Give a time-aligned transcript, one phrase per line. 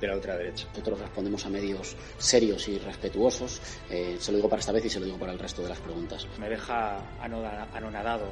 [0.00, 0.66] de la ultraderecha.
[0.68, 3.60] Nosotros respondemos a medios serios y respetuosos.
[3.90, 5.68] Eh, se lo digo para esta vez y se lo digo para el resto de
[5.68, 6.26] las preguntas.
[6.38, 8.26] Me deja anonadado.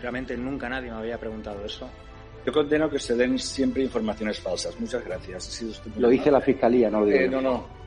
[0.00, 1.88] Realmente nunca nadie me había preguntado eso.
[2.44, 4.78] Yo condeno que se den siempre informaciones falsas.
[4.80, 5.48] Muchas gracias.
[5.48, 6.00] Ha sido estupendo.
[6.00, 7.82] Lo dice la Fiscalía, no lo digo Eh, no, no.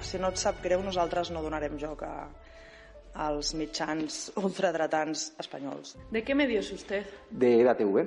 [0.00, 2.28] Si no et sap greu, nosaltres no donarem joc a,
[3.16, 5.96] als mitjans ultradretans espanyols.
[6.12, 7.06] ¿De qué medio es usted?
[7.30, 8.06] De EDATV.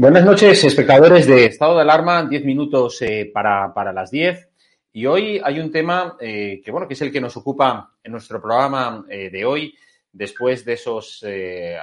[0.00, 4.48] Buenas noches, espectadores de Estado de Alarma, 10 minutos eh, para, para las 10.
[4.92, 8.12] Y hoy hay un tema eh, que, bueno, que es el que nos ocupa en
[8.12, 9.74] nuestro programa eh, de hoy,
[10.12, 11.26] después de esos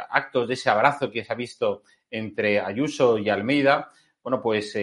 [0.09, 3.91] actos, de ese abrazo que se ha visto entre Ayuso y Almeida.
[4.23, 4.77] Bueno, pues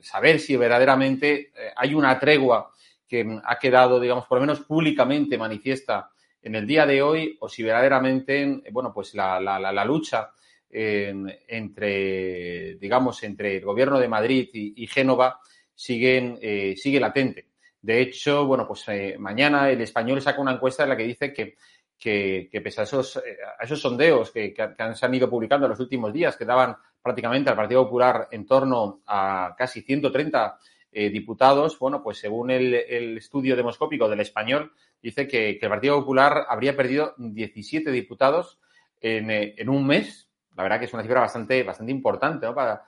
[0.00, 2.72] saber si verdaderamente hay una tregua
[3.06, 6.10] que ha quedado, digamos, por lo menos públicamente manifiesta
[6.42, 10.32] en el día de hoy, o si verdaderamente, bueno, pues la, la lucha
[10.74, 15.38] en- entre, digamos, entre el gobierno de Madrid y, Génova
[15.74, 17.46] siguen, eh, sigue latente.
[17.80, 21.32] De hecho, bueno, pues eh, mañana el español saca una encuesta en la que dice
[21.32, 21.56] que,
[21.98, 24.54] que, pese a esos, eh, a esos sondeos que,
[24.94, 28.46] se han ido publicando en los últimos días, que daban prácticamente al Partido Popular en
[28.46, 30.58] torno a casi 130
[30.92, 32.74] eh, diputados, bueno, pues según el,
[33.18, 38.58] estudio demoscópico del español, dice que, el Partido Popular habría perdido 17 diputados
[39.00, 40.23] en un mes.
[40.56, 42.46] La verdad que es una cifra bastante, bastante importante.
[42.52, 42.84] Para,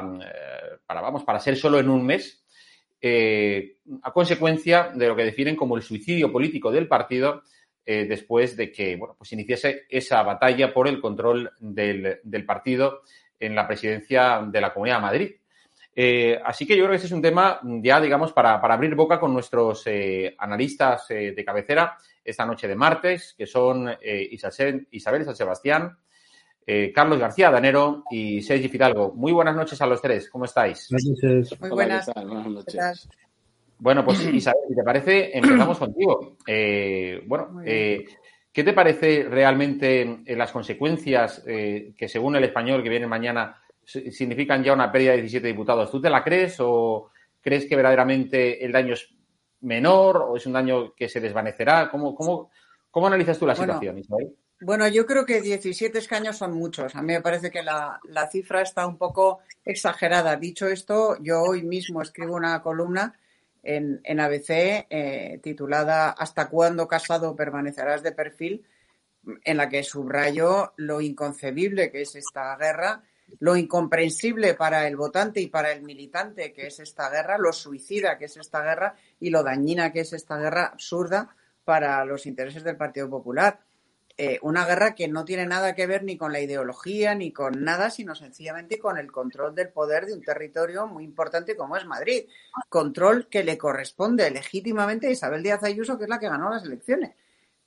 [0.00, 2.44] eh, para, vamos, para ser solo en un mes,
[3.00, 7.42] eh, a consecuencia de lo que definen como el suicidio político del partido
[7.84, 13.02] eh, después de que, bueno, pues iniciase esa batalla por el control del, del partido
[13.38, 15.34] en la presidencia de la Comunidad de Madrid.
[16.44, 19.20] Así que yo creo que este es un tema ya, digamos, para, para abrir boca
[19.20, 19.84] con nuestros
[20.38, 25.98] analistas de cabecera esta noche de martes, que son Isabel, Isabel San Sebastián,
[26.72, 29.12] eh, Carlos García Danero y Sergi Fidalgo.
[29.14, 30.86] Muy buenas noches a los tres, ¿cómo estáis?
[30.88, 31.60] Buenas noches.
[31.60, 32.06] Muy Hola, buenas.
[32.06, 32.26] ¿qué tal?
[32.26, 33.08] Buenas ¿Qué noches.
[33.78, 36.36] Bueno, pues Isabel, si te parece, empezamos contigo.
[36.46, 38.04] Eh, bueno, eh,
[38.52, 44.12] ¿qué te parece realmente las consecuencias eh, que según el español que viene mañana si-
[44.12, 45.90] significan ya una pérdida de 17 diputados?
[45.90, 49.08] ¿Tú te la crees o crees que verdaderamente el daño es
[49.62, 51.90] menor o es un daño que se desvanecerá?
[51.90, 52.50] ¿Cómo, cómo,
[52.92, 54.36] cómo analizas tú la Bueno, situación, Isabel?
[54.60, 56.94] Bueno, yo creo que 17 escaños son muchos.
[56.94, 60.36] A mí me parece que la, la cifra está un poco exagerada.
[60.36, 63.18] Dicho esto, yo hoy mismo escribo una columna
[63.62, 68.64] en, en ABC eh, titulada ¿Hasta cuándo casado permanecerás de perfil?
[69.44, 73.02] en la que subrayo lo inconcebible que es esta guerra
[73.38, 78.18] lo incomprensible para el votante y para el militante que es esta guerra, lo suicida
[78.18, 82.64] que es esta guerra y lo dañina que es esta guerra absurda para los intereses
[82.64, 83.60] del Partido Popular.
[84.22, 87.64] Eh, una guerra que no tiene nada que ver ni con la ideología ni con
[87.64, 91.86] nada, sino sencillamente con el control del poder de un territorio muy importante como es
[91.86, 92.26] Madrid.
[92.68, 96.64] Control que le corresponde legítimamente a Isabel Díaz Ayuso, que es la que ganó las
[96.64, 97.14] elecciones.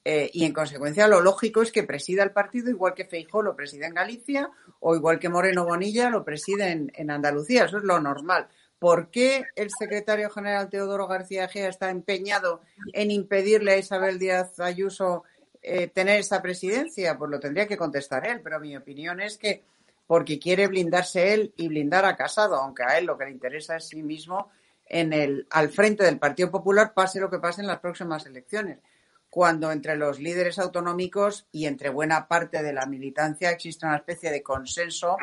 [0.06, 3.56] Eh, y en consecuencia lo lógico es que presida el partido igual que Feijó lo
[3.56, 7.66] preside en Galicia o igual que Moreno Bonilla lo preside en, en Andalucía.
[7.66, 8.48] Eso es lo normal.
[8.78, 12.62] ¿Por qué el secretario general Teodoro García Gea está empeñado
[12.92, 15.24] en impedirle a Isabel Díaz Ayuso
[15.64, 17.18] eh, tener esa presidencia?
[17.18, 19.64] Pues lo tendría que contestar él, pero mi opinión es que
[20.06, 23.78] porque quiere blindarse él y blindar a Casado, aunque a él lo que le interesa
[23.78, 24.52] es sí mismo
[24.86, 28.80] en el, al frente del Partido Popular, pase lo que pase en las próximas elecciones.
[29.30, 34.30] Cuando entre los líderes autonómicos y entre buena parte de la militancia existe una especie
[34.30, 35.18] de consenso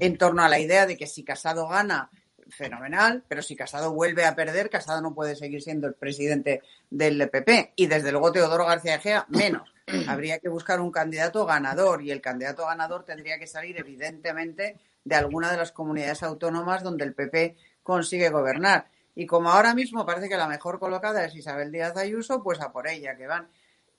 [0.00, 2.10] en torno a la idea de que si Casado gana,
[2.48, 7.28] fenomenal, pero si Casado vuelve a perder, Casado no puede seguir siendo el presidente del
[7.28, 7.74] PP.
[7.76, 9.73] Y desde luego Teodoro García Egea, menos.
[10.08, 15.14] Habría que buscar un candidato ganador y el candidato ganador tendría que salir evidentemente de
[15.14, 18.88] alguna de las comunidades autónomas donde el PP consigue gobernar.
[19.14, 22.72] Y como ahora mismo parece que la mejor colocada es Isabel Díaz Ayuso, pues a
[22.72, 23.48] por ella que van.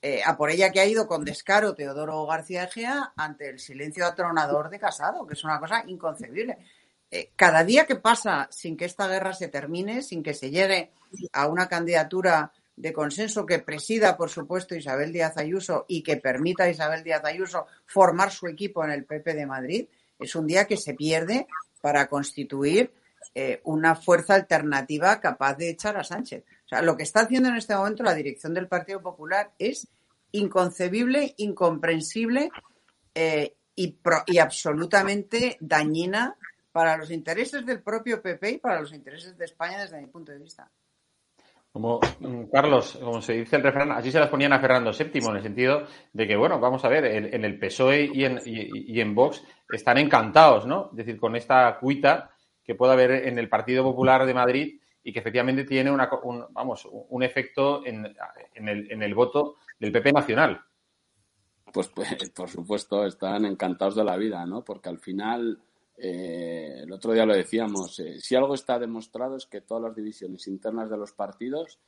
[0.01, 4.05] Eh, a por ella que ha ido con descaro Teodoro García Egea ante el silencio
[4.05, 6.57] atronador de Casado, que es una cosa inconcebible.
[7.09, 10.91] Eh, cada día que pasa sin que esta guerra se termine, sin que se llegue
[11.31, 16.65] a una candidatura de consenso que presida, por supuesto, Isabel Díaz Ayuso y que permita
[16.65, 19.87] a Isabel Díaz Ayuso formar su equipo en el PP de Madrid,
[20.19, 21.47] es un día que se pierde
[21.81, 22.91] para constituir
[23.33, 26.43] eh, una fuerza alternativa capaz de echar a Sánchez.
[26.65, 29.87] O sea, lo que está haciendo en este momento la dirección del Partido Popular es
[30.31, 32.49] inconcebible, incomprensible
[33.13, 33.97] eh, y,
[34.27, 36.37] y absolutamente dañina
[36.71, 40.31] para los intereses del propio PP y para los intereses de España desde mi punto
[40.31, 40.69] de vista.
[41.75, 45.25] Como mm, Carlos, como se dice el refrán, así se las ponían a Fernando VII,
[45.27, 45.83] en el sentido
[46.13, 49.97] de que, bueno, vamos a ver, en, el PSOE y en, y, en Vox están
[49.97, 50.87] encantados, ¿no?
[50.91, 52.31] Es decir, con esta cuita
[52.63, 56.45] que puede haber en el Partido Popular de Madrid y que efectivamente tiene una, un,
[56.51, 58.05] vamos, un efecto en,
[58.55, 60.61] el, en el voto del PP nacional.
[61.73, 64.63] Pues, pues, por supuesto, están encantados de la vida, ¿no?
[64.63, 65.59] Porque al final
[65.97, 69.95] eh, el otro día lo decíamos, eh, si algo está demostrado es que todas las
[69.95, 71.79] divisiones internas de los partidos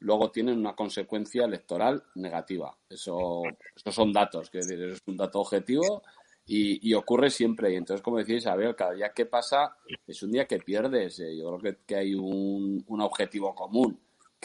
[0.00, 2.76] luego tienen una consecuencia electoral negativa.
[2.88, 3.42] Eso,
[3.74, 6.02] esos son datos, que es un dato objetivo
[6.46, 7.72] y, ocurre siempre.
[7.72, 11.20] Y entonces, como decís, Isabel, cada día que pasa es un día que pierdes.
[11.20, 13.98] Eh, yo creo que, hay un, objetivo común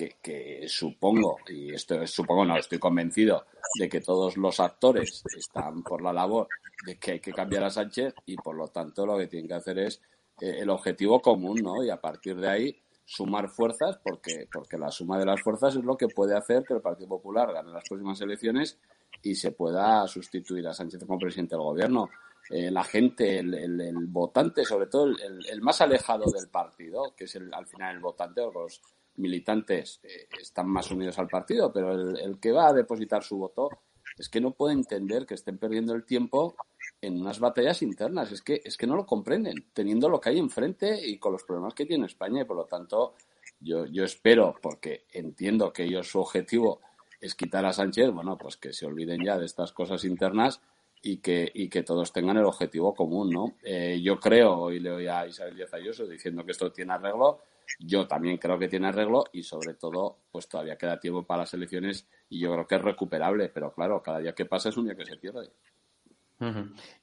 [0.07, 3.45] que, supongo, y esto supongo, no, estoy convencido
[3.77, 6.47] de que todos los actores están por la labor
[6.85, 9.55] de que hay que cambiar a Sánchez y por lo tanto lo que tienen que
[9.55, 10.01] hacer es
[10.39, 11.83] eh, el objetivo común, ¿no?
[11.83, 15.83] Y a partir de ahí sumar fuerzas porque, porque la suma de las fuerzas es
[15.83, 18.79] lo que puede hacer que el Partido Popular gane las próximas elecciones
[19.21, 22.09] y se pueda sustituir a Sánchez como presidente del gobierno.
[22.49, 27.67] Eh, la gente, el, votante, sobre todo el, más alejado del partido, que es al
[27.67, 28.81] final el votante los
[29.19, 33.69] militantes eh, están más unidos al partido, pero el, que va a depositar su voto
[34.17, 36.55] es que no puede entender que estén perdiendo el tiempo
[37.01, 38.31] en unas batallas internas.
[38.31, 41.43] Es que, es que no lo comprenden, teniendo lo que hay enfrente y con los
[41.43, 42.41] problemas que tiene España.
[42.41, 43.13] Y por lo tanto,
[43.59, 46.81] yo, yo espero, porque entiendo que ellos su objetivo
[47.21, 50.61] es quitar a Sánchez, bueno, pues que se olviden ya de estas cosas internas
[51.01, 53.55] y que, y que todos tengan el objetivo común, ¿no?
[53.63, 57.41] Eh, yo creo, y le oí a Isabel Díaz Ayuso diciendo que esto tiene arreglo,
[57.77, 61.53] yo también creo que tiene arreglo y sobre todo, pues todavía queda tiempo para las
[61.53, 64.85] elecciones y yo creo que es recuperable, pero claro, cada día que pasa es un
[64.85, 65.49] día que se pierde.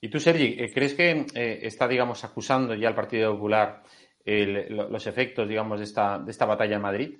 [0.00, 3.82] ¿Y tú, Sergi, eh, crees que eh, está, digamos, acusando ya al Partido Popular
[4.24, 7.18] los efectos, digamos, de esta, de esta batalla en Madrid?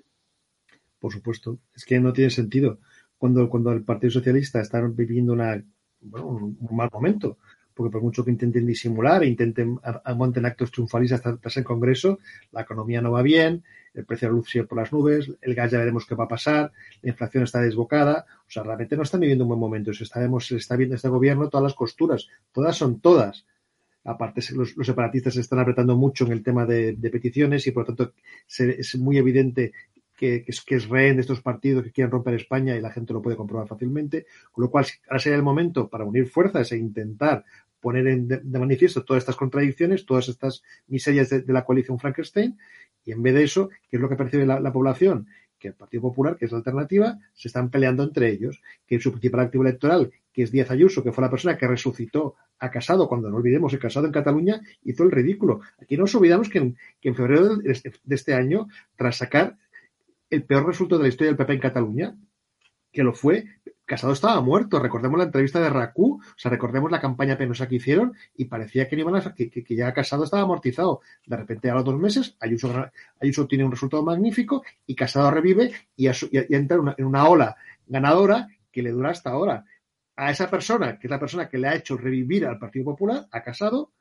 [0.98, 2.80] Por supuesto, es que no tiene sentido.
[3.18, 5.62] Cuando, cuando el Partido Socialista está viviendo una,
[6.00, 7.38] un mal momento,
[7.76, 9.78] porque por mucho que intenten disimular e intenten
[10.16, 12.18] monten actos triunfalistas tras el Congreso,
[12.50, 15.54] la economía no va bien, el precio de la luz sigue por las nubes, el
[15.54, 19.02] gas ya veremos qué va a pasar, la inflación está desbocada, o sea, realmente no
[19.02, 22.74] están viviendo un buen momento, se está, se viendo este gobierno todas las costuras, todas
[22.74, 23.44] son todas.
[24.04, 27.94] Aparte, los, separatistas se están apretando mucho en el tema de, peticiones y por lo
[27.94, 28.14] tanto
[28.58, 29.72] es muy evidente
[30.16, 33.22] que, es, que rehén de estos partidos que quieren romper España y la gente lo
[33.22, 34.26] puede comprobar fácilmente.
[34.50, 37.44] Con lo cual, ahora sería el momento para unir fuerzas e intentar
[37.80, 42.58] poner en, de, manifiesto todas estas contradicciones, todas estas miserias de, la coalición Frankenstein,
[43.04, 45.28] y en vez de eso, ¿qué es lo que percibe la, población?
[45.58, 49.10] que el Partido Popular, que es la alternativa, se están peleando entre ellos, que su
[49.10, 53.08] principal activo electoral, que es Díaz Ayuso, que fue la persona que resucitó a Casado,
[53.08, 55.60] cuando no olvidemos que Casado en Cataluña hizo el ridículo.
[55.80, 59.56] Aquí no nos olvidamos que en, que en febrero este, de este año, tras sacar
[60.30, 62.16] el peor resultado de la historia del PP en Cataluña,
[62.92, 63.44] que lo fue,
[63.84, 64.80] Casado estaba muerto.
[64.80, 68.88] Recordemos la entrevista de Racú, o sea, recordemos la campaña penosa que hicieron y parecía
[68.88, 71.02] que, a, que, que, ya Casado estaba amortizado.
[71.24, 76.08] De repente, a los dos meses, Ayuso, tiene un resultado magnífico y Casado revive y,
[76.08, 77.56] y, y entra en una ola
[77.86, 79.64] ganadora que le dura hasta ahora.
[80.16, 83.28] A esa persona, que es la persona que le ha hecho revivir al Partido Popular,
[83.30, 83.92] a Casado,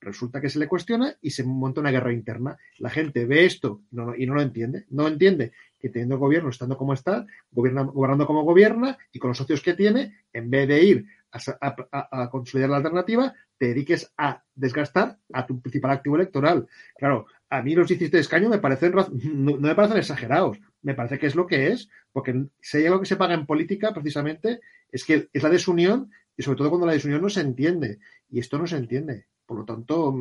[0.00, 2.56] resulta que se le cuestiona y se monta una guerra interna.
[2.78, 4.86] La gente ve esto no, y no lo entiende.
[4.90, 5.52] No entiende
[5.84, 9.74] que teniendo gobierno, estando como está, gobierna, gobernando como gobierna y con los socios que
[9.74, 15.60] tiene, en vez de ir a, consolidar la alternativa, te dediques a desgastar a tu
[15.60, 16.66] principal activo electoral.
[16.96, 21.18] Claro, a mí los 17 escaños me parecen, no, no, me parecen exagerados, me parece
[21.18, 24.60] que es lo que es, porque si hay algo que se paga en política, precisamente,
[24.90, 27.98] es que es la desunión y sobre todo cuando la desunión no se entiende.
[28.30, 29.26] Y esto no se entiende.
[29.44, 30.14] Por lo tanto,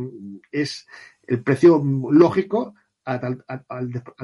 [0.52, 0.86] es
[1.26, 3.44] el precio lógico al,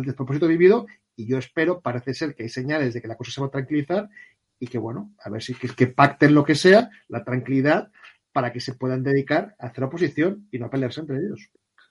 [0.03, 0.87] despropósito vivido
[1.19, 3.51] y yo espero, parece ser que hay señales de que la cosa se va a
[3.51, 4.09] tranquilizar
[4.57, 7.91] y que, bueno, a ver si que, que pacten lo que sea, la tranquilidad,
[8.31, 11.49] para que se puedan dedicar a hacer oposición y no a pelearse entre ellos.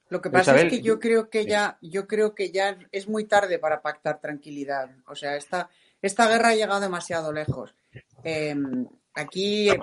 [0.09, 3.07] Lo que pasa Isabel, es que yo creo que ya, yo creo que ya es
[3.07, 4.89] muy tarde para pactar tranquilidad.
[5.07, 5.69] O sea, esta,
[6.01, 7.75] esta guerra ha llegado demasiado lejos.
[8.25, 8.57] Eh,
[9.13, 9.79] aquí eh,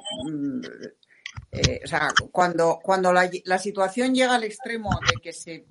[1.84, 5.65] o sea, cuando, cuando la, situación llega al extremo de que se,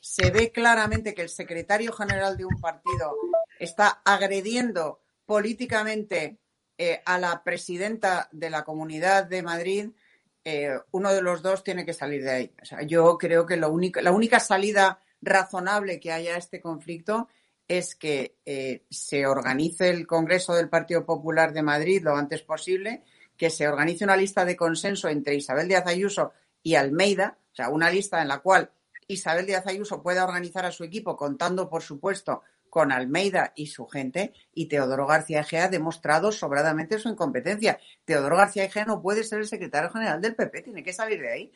[0.00, 3.14] se ve claramente que el secretario general de un partido
[3.58, 6.38] está agrediendo políticamente
[6.76, 9.90] eh, a la presidenta de la Comunidad de Madrid,
[10.44, 12.54] eh, uno de los dos tiene que salir de ahí.
[12.60, 17.28] O sea, yo creo que la única salida razonable que haya a este conflicto
[17.66, 23.04] es que eh, se organice el Congreso del Partido Popular de Madrid lo antes posible
[23.36, 27.68] que se organice una lista de consenso entre Isabel Díaz Ayuso y Almeida, o sea,
[27.68, 28.70] una lista en la cual
[29.06, 33.86] Isabel Díaz Ayuso pueda organizar a su equipo, contando, por supuesto, con Almeida y su
[33.86, 37.78] gente, y Teodoro García Egea ha demostrado sobradamente su incompetencia.
[38.04, 41.30] Teodoro García Egea no puede ser el secretario general del PP, tiene que salir de
[41.30, 41.52] ahí.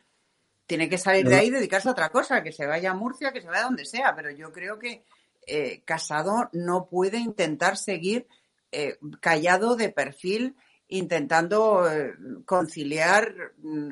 [0.66, 3.32] Tiene que salir de ahí y dedicarse a otra cosa, que se vaya a Murcia,
[3.32, 5.02] que se vaya donde sea, pero yo creo que
[5.46, 8.28] eh, Casado no puede intentar seguir
[8.70, 10.56] eh, callado de perfil
[10.88, 12.14] intentando eh,
[12.44, 13.90] conciliar mm,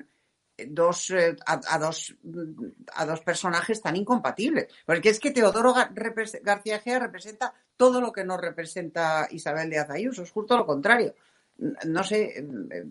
[0.68, 2.14] dos, eh, a, a, dos,
[2.94, 4.68] a dos personajes tan incompatibles.
[4.84, 5.74] Porque es que Teodoro
[6.42, 11.14] García Gea representa todo lo que no representa Isabel de Ayuso, es justo lo contrario.
[11.86, 12.84] No sé eh,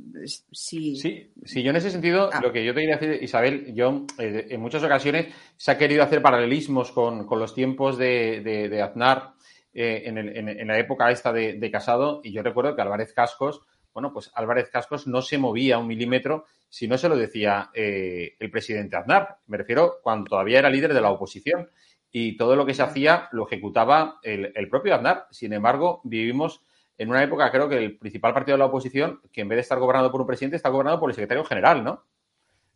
[0.52, 0.96] si.
[0.96, 2.42] Sí, sí, yo en ese sentido, ah.
[2.42, 6.02] lo que yo te quería decir, Isabel, yo eh, en muchas ocasiones se ha querido
[6.02, 9.34] hacer paralelismos con, con los tiempos de, de, de Aznar
[9.72, 12.82] eh, en, el, en, en, la época esta de, de Casado, y yo recuerdo que
[12.82, 13.62] Álvarez Cascos
[13.96, 18.36] bueno, pues Álvarez Cascos no se movía un milímetro si no se lo decía eh,
[18.38, 19.38] el presidente Aznar.
[19.48, 21.70] Me refiero cuando todavía era líder de la oposición
[22.12, 25.28] y todo lo que se hacía lo ejecutaba el, el, propio Aznar.
[25.32, 26.62] Sin embargo, vivimos
[26.98, 29.62] en una época, creo que el principal partido de la oposición, que en vez de
[29.62, 32.04] estar gobernado por un presidente, está gobernado por el secretario general, ¿no?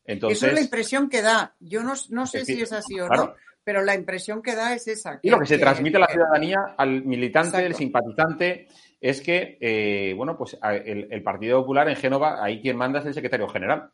[0.06, 1.54] Entonces, Eso es la impresión que da.
[1.60, 4.88] Yo no, no sé si es así o no, pero la impresión que da es
[4.88, 5.20] esa.
[5.20, 8.70] Que, y lo que se que, transmite a la ciudadanía, al militante, al simpatizante,
[9.02, 13.06] es que, eh, bueno, pues el, el, Partido Popular en Génova, ahí quien manda es
[13.06, 13.92] el secretario general.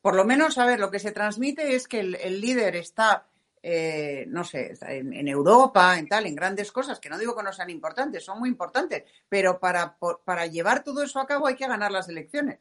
[0.00, 3.26] Por lo menos, a ver, lo que se transmite es que el, líder está,
[3.62, 7.42] eh, no sé, en, en, Europa, en tal, en grandes cosas, que no digo que
[7.42, 11.46] no sean importantes, son muy importantes, pero para, por, para llevar todo eso a cabo
[11.46, 12.60] hay que ganar las elecciones.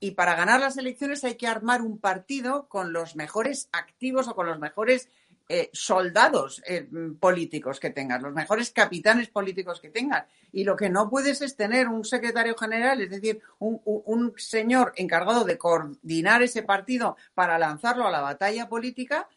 [0.00, 4.34] Y para ganar las elecciones hay que armar un partido con los mejores activos o
[4.34, 5.08] con los mejores
[5.46, 6.88] eh, soldados eh,
[7.20, 10.24] políticos que tengas, los mejores capitanes políticos que tengas.
[10.52, 15.44] Y lo que no puedes es tener un secretario general, es decir, un, señor encargado
[15.44, 19.28] de coordinar ese partido para lanzarlo a la batalla política,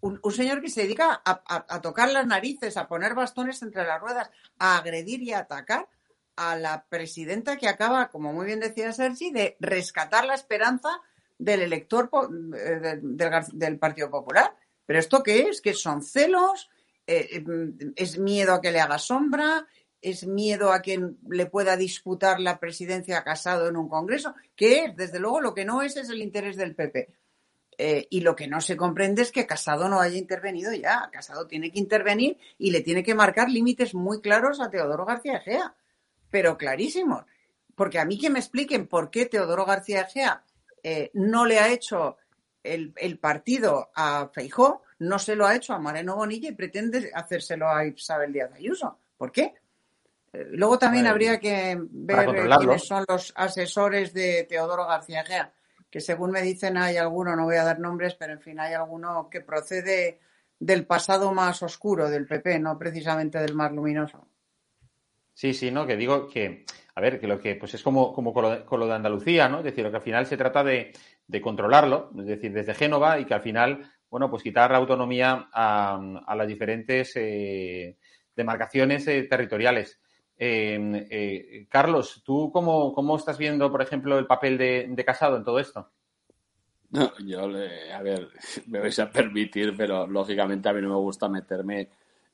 [0.00, 4.30] un, señor que se dedica a, tocar las narices, a poner bastones entre las ruedas,
[4.58, 5.86] a agredir y a atacar
[6.34, 10.88] a la presidenta que acaba, como muy bien decía Sergi, de rescatar la esperanza
[11.38, 12.10] del elector
[12.56, 12.98] eh,
[13.52, 14.56] del Partido Popular.
[14.86, 15.60] ¿Pero esto qué es?
[15.60, 16.70] ¿Que son celos?
[17.06, 17.44] Eh,
[17.96, 19.66] ¿Es miedo a que le haga sombra?
[20.00, 24.34] ¿Es miedo a que le pueda disputar la presidencia a Casado en un congreso?
[24.56, 24.96] ¿Qué es?
[24.96, 27.08] Desde luego lo que no es es el interés del PP.
[27.78, 31.08] Eh, y lo que no se comprende es que Casado no haya intervenido ya.
[31.12, 35.38] Casado tiene que intervenir y le tiene que marcar límites muy claros a Teodoro García
[35.38, 35.74] Egea.
[36.30, 37.24] Pero clarísimos.
[37.74, 40.44] Porque a mí que me expliquen por qué Teodoro García Egea
[40.82, 42.18] eh, no le ha hecho
[42.62, 47.10] el, el, partido a Feijó no se lo ha hecho a Moreno Bonilla y pretende
[47.14, 48.98] hacérselo a Isabel Díaz Ayuso.
[49.16, 49.54] ¿Por qué?
[50.32, 52.26] Eh, luego también habría que ver
[52.58, 55.52] quiénes son los asesores de Teodoro García Gea,
[55.90, 58.74] que según me dicen hay alguno, no voy a dar nombres, pero en fin, hay
[58.74, 60.20] alguno que procede
[60.58, 64.26] del pasado más oscuro del PP, no precisamente del más luminoso.
[65.34, 65.86] Sí, sí, ¿no?
[65.86, 66.64] Que digo que,
[66.94, 68.44] a ver, que lo que pues es como, como con,
[68.80, 69.58] lo, de Andalucía, ¿no?
[69.58, 70.92] Es decir, que al final se trata de,
[71.40, 76.34] controlarlo, es decir, desde Génova y que al final, bueno, pues quitar la autonomía a,
[76.36, 77.96] las diferentes eh,
[78.36, 80.00] demarcaciones eh, territoriales.
[80.36, 85.44] Em, eh, Carlos, ¿tú cómo, cómo, estás viendo, por ejemplo, el papel de, Casado en
[85.44, 85.90] todo esto?
[86.90, 88.28] No, yo, a ver,
[88.66, 91.88] me vais a permitir, pero lógicamente a mí no me gusta meterme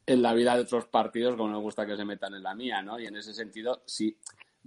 [0.09, 2.83] en la vida de otros partidos como me gusta que se metan en la mía,
[2.83, 2.99] ¿no?
[2.99, 4.17] Y en ese sentido, sí,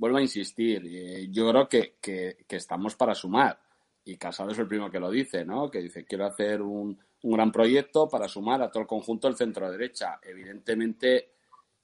[0.01, 3.61] vuelvo a insistir, eh, yo creo que, que, estamos para sumar.
[4.03, 5.69] Y Casado es el primero que lo dice, ¿no?
[5.69, 9.37] Que dice, quiero hacer un, un gran proyecto para sumar a todo el conjunto del
[9.37, 10.19] centro-derecha.
[10.23, 11.33] Evidentemente,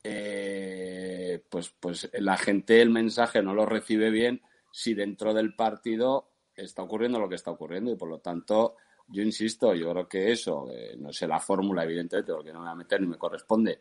[0.04, 6.32] eh, pues, pues la gente el mensaje no lo recibe bien si dentro del partido
[6.56, 8.78] está ocurriendo lo que está ocurriendo y por lo tanto
[9.10, 12.66] yo insisto, yo creo que eso, eh, no sé la fórmula evidentemente porque no me
[12.66, 13.80] voy a meter ni me corresponde,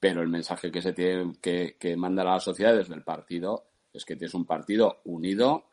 [0.00, 3.64] pero el mensaje que se tiene que, que manda a la sociedad desde el partido
[3.92, 5.64] es que tienes un partido unido,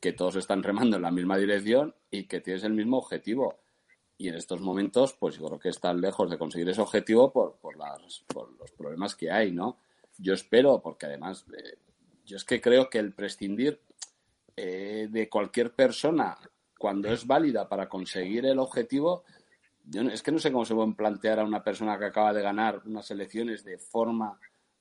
[0.00, 3.58] que todos están remando en la misma dirección y que tienes el mismo objetivo
[4.18, 7.76] y en estos momentos, pues yo creo que están lejos de conseguir ese objetivo por
[7.76, 9.78] los problemas que hay, ¿no?
[10.18, 11.78] Yo espero, porque además, eh,
[12.24, 13.80] yo es que creo que el prescindir
[14.56, 16.38] eh, de cualquier persona
[16.78, 19.24] cuando es válida para conseguir el objetivo,
[19.86, 22.42] yo es que no sé cómo se puede plantear a una persona que acaba de
[22.42, 24.38] ganar unas elecciones de forma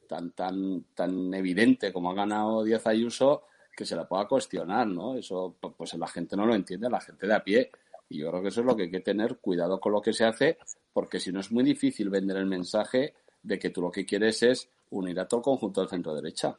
[0.08, 3.44] tan, tan, tan evidente como ha ganado Díaz Ayuso,
[3.76, 5.16] que se la pueda cuestionar, ¿no?
[5.18, 7.72] Eso, pues la gente no lo entiende, la gente de a pie
[8.10, 10.14] y yo creo que eso es lo que hay que tener cuidado con lo que
[10.14, 10.58] se hace,
[10.94, 14.42] porque si no es muy difícil vender el mensaje de que tú lo que quieres
[14.44, 16.58] es unir a todo el conjunto del centro derecha.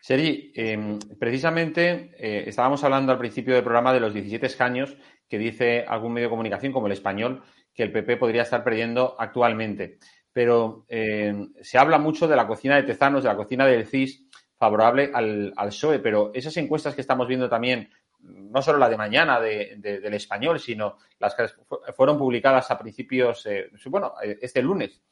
[0.00, 4.96] Seri, em, precisamente eh, estábamos hablando al principio del programa de los 17 escaños
[5.34, 7.42] que dice algún medio de comunicación como el español
[7.74, 9.98] que el PP podría estar perdiendo actualmente.
[10.32, 14.28] Pero em, se habla mucho de la cocina de Tezanos, de la cocina del CIS,
[14.56, 17.88] favorable al, al PSOE, pero esas encuestas que estamos viendo también
[18.20, 21.46] no solo la de mañana del español, sino las que
[21.92, 25.02] fueron publicadas a principios, eh, bueno, eh, este lunes,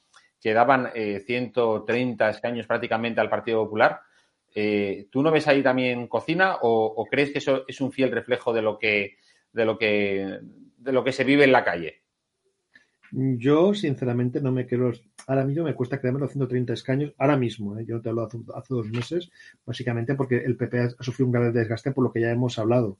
[0.41, 4.01] que daban 130 eh, escaños prácticamente al Partido Popular.
[5.11, 8.61] ¿Tú no ves ahí también cocina o, crees que eso es un fiel reflejo de
[8.63, 9.17] lo que,
[9.53, 10.41] de lo que,
[10.79, 12.03] de lo que se vive en la calle?
[13.13, 14.93] Yo, sinceramente, no me quiero.
[15.27, 17.13] Ahora mismo me cuesta creerme los 130 escaños.
[17.19, 19.31] Ahora mismo, yo te hablo hace, hace, dos meses,
[19.67, 22.99] básicamente porque el PP ha, sufrido un grave desgaste por lo que ya hemos hablado.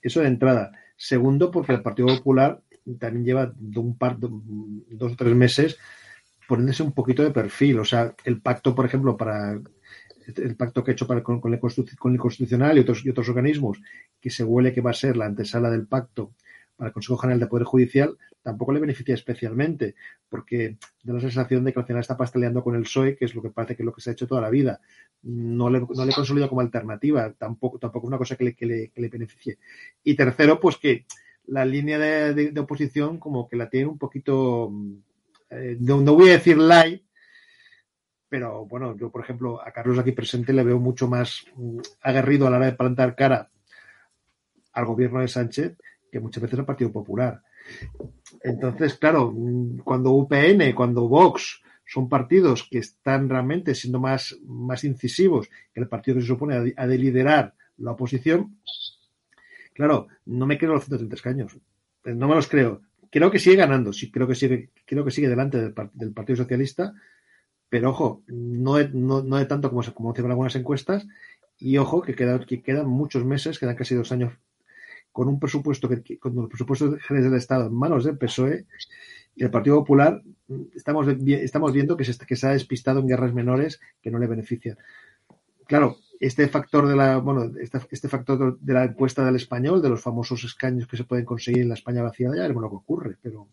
[0.00, 0.72] Eso de entrada.
[0.96, 2.62] Segundo, porque el Partido Popular
[3.00, 5.76] también lleva un par, dos o tres meses
[6.48, 7.80] poniéndose un poquito de perfil.
[7.80, 9.60] O sea, el pacto, por ejemplo, para
[10.36, 13.80] el pacto que ha hecho para, con, el Constitucional y otros, y otros organismos,
[14.20, 16.32] que se huele que va a ser la antesala del pacto
[16.76, 19.96] para el Consejo General de Poder Judicial, tampoco le beneficia especialmente,
[20.28, 23.34] porque da la sensación de que al final está pasteleando con el PSOE, que es
[23.34, 24.80] lo que parece que es lo que se ha hecho toda la vida.
[25.22, 28.88] No le, no le consolida como alternativa, tampoco, tampoco una cosa que le, que le,
[28.90, 29.58] que le beneficie.
[30.04, 31.04] Y tercero, pues que
[31.46, 34.72] la línea de, de, oposición como que la tiene un poquito,
[35.50, 37.02] eh, no, no, voy a decir light,
[38.28, 42.46] pero bueno, yo por ejemplo a Carlos aquí presente le veo mucho más mm, aguerrido
[42.46, 43.50] a la hora de plantar cara
[44.72, 45.76] al gobierno de Sánchez
[46.10, 47.42] que muchas veces el Partido Popular.
[48.42, 49.34] Entonces, claro,
[49.84, 55.88] cuando UPN, cuando Vox son partidos que están realmente siendo más, más incisivos que el
[55.88, 58.58] partido que se supone de liderar la oposición,
[59.74, 61.58] claro, no me creo los 130 escaños.
[62.04, 62.82] No me los creo.
[63.10, 66.36] Creo que sigue ganando, sí, creo que sigue, creo que sigue delante del, del Partido
[66.36, 66.94] Socialista,
[67.68, 71.06] pero ojo, no de, no, no de tanto como, como dicen algunas encuestas,
[71.58, 74.32] y ojo que, queda, que quedan muchos meses, quedan casi dos años
[75.12, 78.66] con un presupuesto que, con los presupuestos generales del Estado en manos del PSOE
[79.34, 80.22] y el Partido Popular
[80.74, 84.26] estamos, estamos viendo que se, que se ha despistado en guerras menores que no le
[84.26, 84.78] benefician.
[85.66, 89.88] Claro, este factor de la bueno este, este, factor de la encuesta del español de
[89.88, 92.76] los famosos escaños que se pueden conseguir en la España vaciada ya veremos lo que
[92.76, 93.48] ocurre pero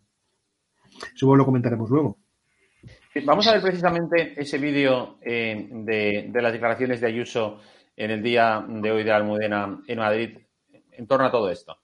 [1.13, 2.17] eso lo comentaremos luego
[3.23, 7.59] vamos a ver precisamente ese vídeo eh, de, las declaraciones de Ayuso
[7.95, 10.37] en el día de hoy de Almudena en Madrid
[10.91, 11.77] en torno a todo esto?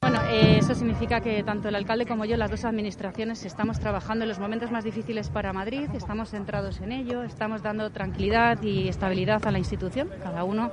[0.00, 4.24] Bueno, eh, eso significa que tanto el alcalde como yo, las dos administraciones, estamos trabajando
[4.24, 8.88] en los momentos más difíciles para Madrid, estamos centrados en ello, estamos dando tranquilidad y
[8.88, 10.70] estabilidad a la institución, cada uno,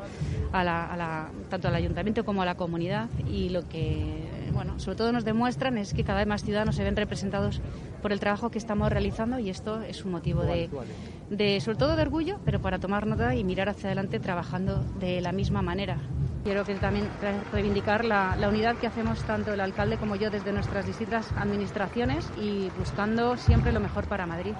[0.51, 5.11] a la, tanto al ayuntamiento como a la comunidad, y lo que bueno, sobre todo
[5.11, 7.61] nos demuestran es que cada vez más ciudadanos se ven representados
[8.01, 12.01] por el trabajo que estamos realizando y esto es un motivo de, sobre todo de
[12.01, 15.97] orgullo, pero para tomar nota y mirar hacia adelante trabajando de la misma manera.
[16.43, 17.09] Quiero que también
[17.51, 22.29] reivindicar la, la, unidad que hacemos tanto el alcalde como yo desde nuestras distintas administraciones
[22.39, 24.53] y buscando siempre lo mejor para Madrid.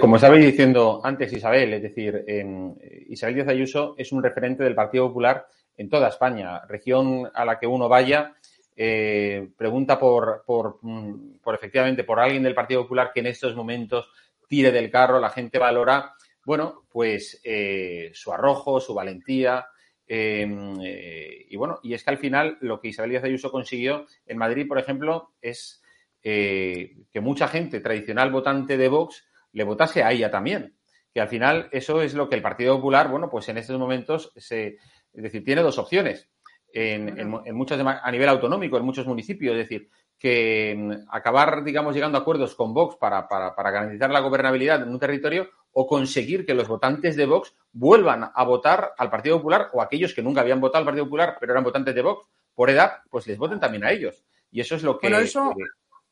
[0.00, 4.74] Como estabais diciendo antes, Isabel, es decir, eh, Isabel Díaz Ayuso es un referente del
[4.74, 6.60] Partido Popular en toda España.
[6.68, 8.34] Región a la que uno vaya,
[8.76, 13.56] eh, pregunta por, por, mm, por, efectivamente por alguien del Partido Popular que en estos
[13.56, 14.08] momentos
[14.48, 16.12] tire del carro, la gente valora
[16.44, 19.66] bueno, pues eh, su arrojo, su valentía.
[20.06, 24.38] Em, y bueno, y es que al final lo que Isabel Díaz Ayuso consiguió en
[24.38, 25.82] Madrid, por ejemplo, es
[26.22, 30.76] que mucha gente tradicional votante de Vox le votase a ella también.
[31.12, 34.32] Que al final eso es lo que el Partido Popular, bueno, pues en estos momentos
[34.36, 34.76] se,
[35.12, 36.28] es decir, tiene dos opciones.
[36.72, 39.88] En, en, muchos a nivel autonómico, en muchos municipios, es decir,
[40.18, 44.82] que mm, acabar, digamos, llegando a acuerdos con Vox para, para, para garantizar la gobernabilidad
[44.82, 49.36] en un territorio o conseguir que los votantes de Vox vuelvan a votar al Partido
[49.36, 52.26] Popular o aquellos que nunca habían votado al Partido Popular pero eran votantes de Vox
[52.54, 54.24] por edad, pues les voten también a ellos.
[54.50, 55.08] Y eso es lo que...
[55.08, 55.52] Bueno, eso,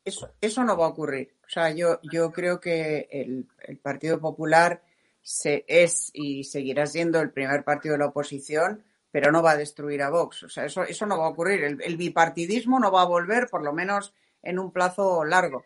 [0.05, 1.33] eso, eso no va a ocurrir.
[1.45, 4.81] O sea, yo, yo creo que el, el Partido Popular
[5.21, 9.57] se, es y seguirá siendo el primer partido de la oposición, pero no va a
[9.57, 10.43] destruir a Vox.
[10.43, 11.63] O sea, eso, eso no va a ocurrir.
[11.63, 15.63] El, bipartidismo no va a volver, por lo menos en un plazo largo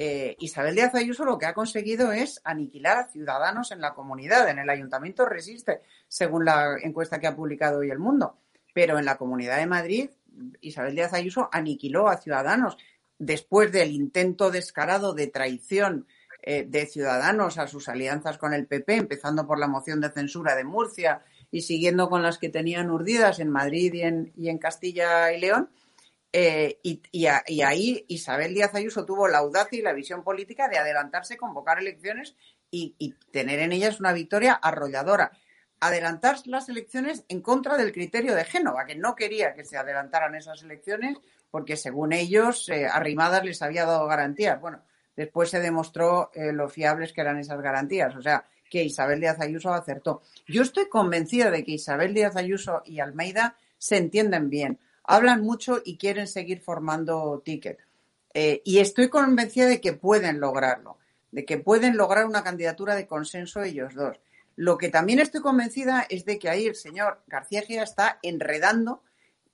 [0.00, 4.48] eh, Isabel Díaz Ayuso lo que ha conseguido es aniquilar a ciudadanos en la comunidad.
[4.48, 8.36] En el ayuntamiento resiste, según la encuesta que ha publicado hoy El Mundo.
[8.72, 10.10] Pero en la comunidad de Madrid,
[10.60, 12.78] Isabel Díaz Ayuso aniquiló a ciudadanos
[13.18, 16.06] después del intento descarado de traición
[16.42, 20.54] eh, de ciudadanos a sus alianzas con el PP, empezando por la moción de censura
[20.54, 25.32] de Murcia y siguiendo con las que tenían urdidas en Madrid y en, y Castilla
[25.32, 25.70] y León
[26.32, 31.38] eh, y, ahí Isabel Díaz Ayuso tuvo la audacia y la visión política de adelantarse,
[31.38, 32.36] convocar elecciones
[32.70, 35.32] y, tener en ellas una victoria arrolladora.
[35.80, 40.34] Adelantar las elecciones en contra del criterio de Génova, que no quería que se adelantaran
[40.34, 41.16] esas elecciones
[41.50, 44.60] porque según ellos eh, Arrimadas les había dado garantías.
[44.60, 44.80] Bueno,
[45.16, 48.14] después se demostró eh, lo fiables que eran esas garantías.
[48.16, 50.22] O sea, que Isabel Díaz Ayuso acertó.
[50.46, 55.80] Yo estoy convencida de que Isabel Díaz Ayuso y Almeida se entienden bien hablan mucho
[55.84, 57.78] y quieren seguir formando ticket.
[58.34, 60.98] Eh, y estoy convencida de que pueden lograrlo,
[61.32, 64.18] de que pueden lograr una candidatura de consenso ellos dos.
[64.54, 69.02] Lo que también estoy convencida es de que ahí el señor García Gía está enredando,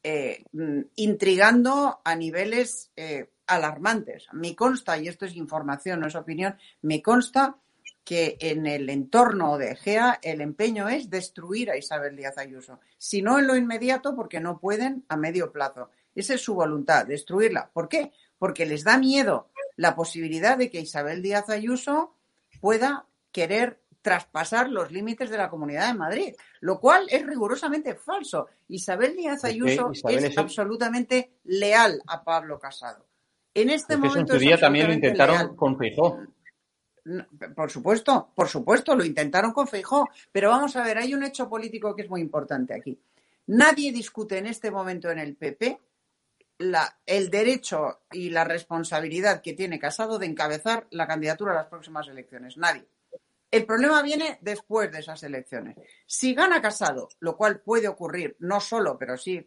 [0.04, 4.26] eh, mm, intrigando a niveles eh, alarmantes.
[4.32, 7.56] Me consta, y esto es información, no es opinión, me consta
[8.04, 12.80] que en el entorno de Egea el empeño es destruir a Isabel Díaz Ayuso.
[12.98, 15.90] Si no en lo inmediato, porque no pueden a medio plazo.
[16.14, 17.70] Esa es su voluntad, destruirla.
[17.72, 18.12] ¿Por qué?
[18.38, 22.14] Porque les da miedo la posibilidad de que Isabel Díaz Ayuso
[22.60, 28.48] pueda querer traspasar los límites de la Comunidad de Madrid, lo cual es rigurosamente falso.
[28.68, 33.06] Isabel Díaz Ayuso es, absolutamente leal a Pablo Casado.
[33.54, 34.34] En este momento.
[34.34, 36.20] En su día también lo intentaron con Feijóo.
[37.56, 41.48] Por supuesto, por supuesto, lo intentaron con Feijó, pero vamos a ver, hay un hecho
[41.48, 42.98] político que es muy importante aquí.
[43.46, 45.80] Nadie discute en este momento en el PP
[46.58, 51.66] la, el derecho y la responsabilidad que tiene Casado de encabezar la candidatura a las
[51.66, 52.58] próximas elecciones.
[52.58, 52.86] Nadie.
[53.54, 55.76] El problema viene después de esas elecciones.
[56.06, 59.46] Si gana Casado, lo cual puede ocurrir, no solo, pero sí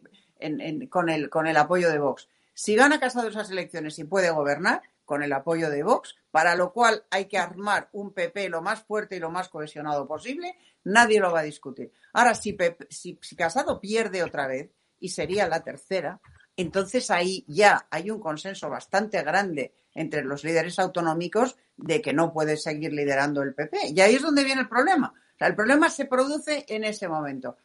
[0.88, 4.80] con, el, con el apoyo de Vox, si gana Casado esas elecciones y puede gobernar,
[5.04, 8.82] con el apoyo de Vox, para lo cual hay que armar un PP lo más
[8.82, 11.92] fuerte y lo más cohesionado posible, nadie lo va a discutir.
[12.14, 12.56] Ahora, si,
[12.88, 16.18] si, Casado pierde otra vez, y sería la tercera,
[16.56, 22.32] entonces ahí ya hay un consenso bastante grande entre los líderes autonómicos de que no
[22.32, 23.88] puede seguir liderando el PP.
[23.88, 25.14] Y ahí es donde viene el problema.
[25.38, 27.56] el problema se produce en ese momento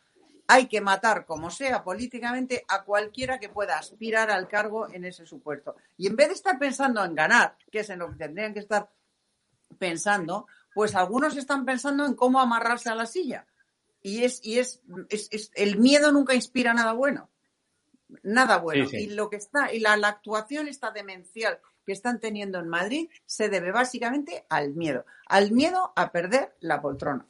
[0.47, 5.26] hay que matar como sea políticamente a cualquiera que pueda aspirar al cargo en ese
[5.26, 5.76] supuesto.
[5.97, 8.60] Y en vez de estar pensando en ganar, que es en lo que tendrían que
[8.60, 8.89] estar
[9.80, 13.47] pensando, pues algunos están pensando en cómo amarrarse a la silla.
[14.02, 17.30] Y es, y es, es, el miedo nunca inspira nada bueno.
[18.21, 18.88] Nada bueno.
[18.91, 23.10] Y lo que está, y la, la actuación esta demencial que están teniendo en Madrid
[23.26, 25.06] se debe básicamente al miedo.
[25.28, 27.26] Al miedo a perder la poltrona.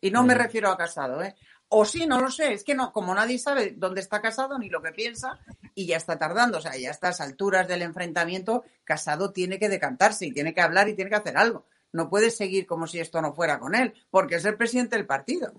[0.00, 1.34] Y no me refiero a Casado, ¿eh?
[1.68, 4.68] O sí, no lo sé, es que no, como nadie sabe dónde está Casado ni
[4.68, 5.38] lo que piensa,
[5.74, 9.70] y ya está tardando, o sea, ya a estas alturas del enfrentamiento, Casado tiene que
[9.70, 11.64] decantarse y tiene que hablar y tiene que hacer algo.
[11.92, 15.06] No puede seguir como si esto no fuera con él, porque es el presidente del
[15.06, 15.52] partido.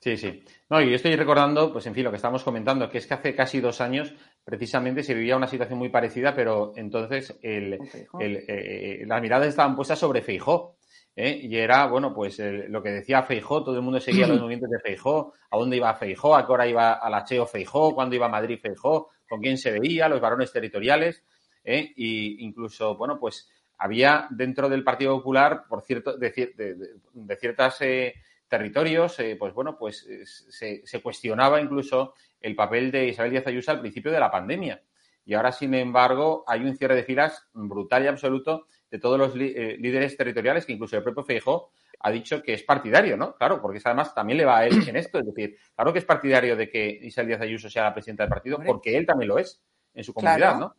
[0.00, 0.44] Sí, sí.
[0.70, 3.14] No, y yo estoy recordando, pues en fin, lo que estamos comentando, que es que
[3.14, 4.14] hace casi dos años
[4.48, 7.78] precisamente se vivía una situación muy parecida, pero entonces el,
[8.18, 10.78] el, eh, las miradas estaban puestas sobre Feijó.
[11.14, 11.38] ¿eh?
[11.42, 14.70] Y era, bueno, pues el, lo que decía Feijó, todo el mundo seguía los movimientos
[14.70, 18.24] de Feijó, a dónde iba Feijó, a qué hora iba al Acheo Feijó, cuándo iba
[18.24, 21.22] a Madrid Feijó, con quién se veía, los varones territoriales,
[21.62, 21.92] ¿eh?
[21.94, 27.36] y incluso, bueno, pues había dentro del Partido Popular, por cierto, de, de, de, de
[27.36, 28.14] ciertas eh,
[28.48, 33.46] territorios, eh, pues bueno, pues eh, se, se, cuestionaba incluso el papel de Isabel Díaz
[33.46, 34.82] Ayuso al principio de la pandemia.
[35.24, 39.34] Y ahora, sin embargo, hay un cierre de filas brutal y absoluto de todos los
[39.36, 43.34] eh, líderes territoriales, que incluso el propio Feijó ha dicho que es partidario, ¿no?
[43.34, 45.18] Claro, porque además también le va a él en esto.
[45.18, 48.30] Es decir, claro que es partidario de que Isabel Díaz Ayuso sea la presidenta del
[48.30, 49.60] partido, porque él también lo es
[49.92, 50.58] en su comunidad, claro.
[50.60, 50.76] ¿no?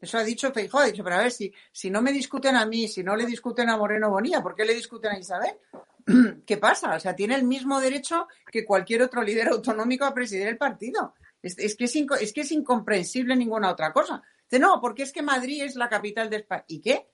[0.00, 2.64] Eso ha dicho Feijó, ha dicho, pero a ver, si, si no me discuten a
[2.64, 5.54] mí, si no le discuten a Moreno Bonilla, ¿por qué le discuten a Isabel?
[6.46, 6.94] ¿Qué pasa?
[6.94, 11.14] O sea, tiene el mismo derecho que cualquier otro líder autonómico a presidir el partido.
[11.42, 14.22] Es, es, que, es, es que es incomprensible ninguna otra cosa.
[14.48, 16.64] Dice, no, porque es que Madrid es la capital de España.
[16.68, 17.08] ¿Y qué?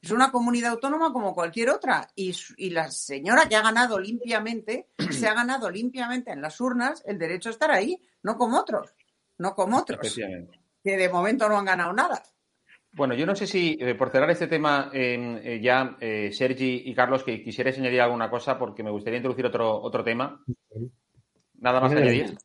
[0.00, 2.08] Es una comunidad autónoma como cualquier otra.
[2.14, 7.02] Y, y, la señora que ha ganado limpiamente, se ha ganado limpiamente en las urnas
[7.06, 8.94] el derecho a estar ahí, no como otros.
[9.38, 10.14] No como otros.
[10.84, 12.22] Que de momento no han ganado nada.
[12.94, 16.94] Bueno, yo no sé si, eh, por cerrar este tema, eh, ya, eh, Sergi y
[16.94, 20.44] Carlos, que quisierais añadir alguna cosa, porque me gustaría introducir otro, otro tema.
[21.58, 22.36] ¿Nada más que añadir?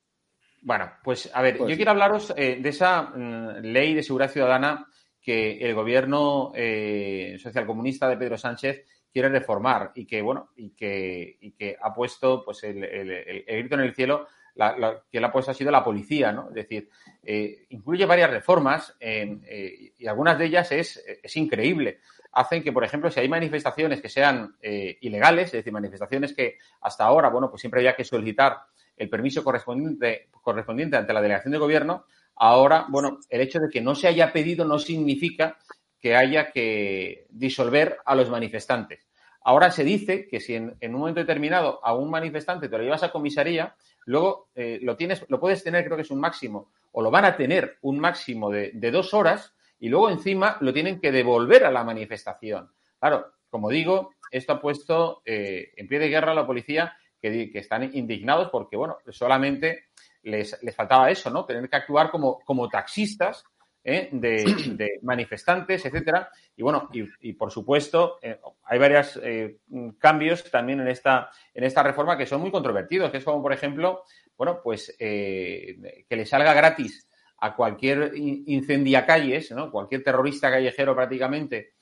[0.62, 1.70] Bueno, pues a ver, pues...
[1.70, 4.88] yo quiero hablaros de esa mm, ley de seguridad ciudadana
[5.22, 11.52] que el gobierno socialcomunista de Pedro Sánchez quiere reformar y que, bueno, y que, y
[11.52, 14.28] que ha puesto pues el, el, el, el grito en el cielo
[14.58, 16.50] la, la, que la ha puesto ha sido la policía, ¿no?
[16.50, 16.90] Es decir,
[17.24, 22.00] eh, incluye varias reformas eh, eh, y algunas de ellas es, es, increíble.
[22.32, 26.58] Hacen que, por ejemplo, si hay manifestaciones que sean eh, ilegales, es decir, manifestaciones que
[26.82, 28.58] hasta ahora, bueno, pues siempre había que solicitar
[28.96, 33.82] el permiso correspondiente, correspondiente ante la delegación de gobierno, ahora, bueno, el hecho de que
[33.82, 35.58] no se haya pedido no significa
[36.00, 39.08] que haya que disolver a los manifestantes.
[39.42, 42.84] Ahora se dice que si en, en, un momento determinado a un manifestante te lo
[42.84, 43.76] llevas a comisaría,
[44.08, 47.26] luego eh, lo tienes, lo puedes tener, creo que es un máximo, o lo van
[47.26, 51.66] a tener un máximo de, de, dos horas, y luego encima lo tienen que devolver
[51.66, 52.72] a la manifestación.
[53.00, 57.52] Claro, como digo, esto ha puesto eh, en pie de guerra a la policía que,
[57.52, 59.86] que están indignados porque, bueno, solamente
[60.24, 61.46] les, les, faltaba eso, ¿no?
[61.46, 63.44] Tener que actuar como, como taxistas
[63.88, 64.10] ¿eh?
[64.12, 66.30] de, manifestantes, etcétera.
[66.56, 69.60] Y bueno, y, por supuesto, eh, hay varios eh,
[69.98, 73.54] cambios también en esta, en esta reforma que son muy controvertidos, que es como, por
[73.54, 74.04] ejemplo,
[74.36, 79.72] bueno, pues que le salga gratis a cualquier incendiacalles, ¿no?
[79.72, 81.74] Cualquier terrorista callejero prácticamente,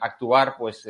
[0.00, 0.88] actuar pues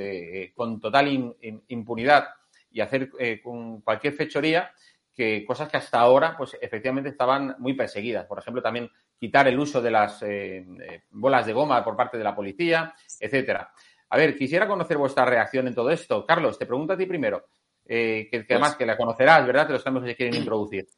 [0.54, 1.34] con total
[1.68, 2.28] impunidad
[2.70, 3.10] y hacer
[3.42, 4.72] con cualquier fechoría,
[5.12, 8.24] que cosas que hasta ahora, pues efectivamente estaban muy perseguidas.
[8.26, 8.90] Por ejemplo, también
[9.22, 10.66] quitar el uso de las eh,
[11.12, 13.72] bolas de goma por parte de la policía, etcétera.
[14.10, 16.26] A ver, quisiera conocer vuestra reacción en todo esto.
[16.26, 17.46] Carlos, te pregunto a ti primero,
[17.86, 19.68] eh, que, que, además pues, que la conocerás, ¿verdad?
[19.68, 20.88] Que los cambios se quieren introducir.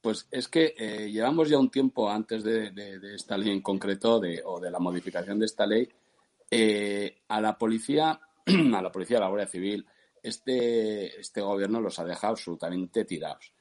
[0.00, 3.62] Pues es que eh, llevamos ya un tiempo antes de, de, de esta ley en
[3.62, 5.88] concreto de, o de la modificación de esta ley
[6.52, 9.84] eh, a la policía, a la policía, a la Guardia Civil,
[10.22, 13.52] este, este gobierno los ha dejado absolutamente tirados.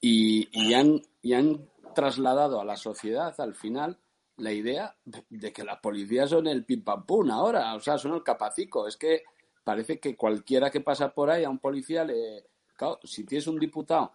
[0.00, 3.98] Y, y, han, y han trasladado a la sociedad al final
[4.36, 8.14] la idea de que la policía son el pim pam pum ahora, o sea, son
[8.14, 8.88] el capacico.
[8.88, 9.22] Es que
[9.62, 12.46] parece que cualquiera que pasa por ahí a un policía le.
[12.76, 14.12] Claro, si tienes un diputado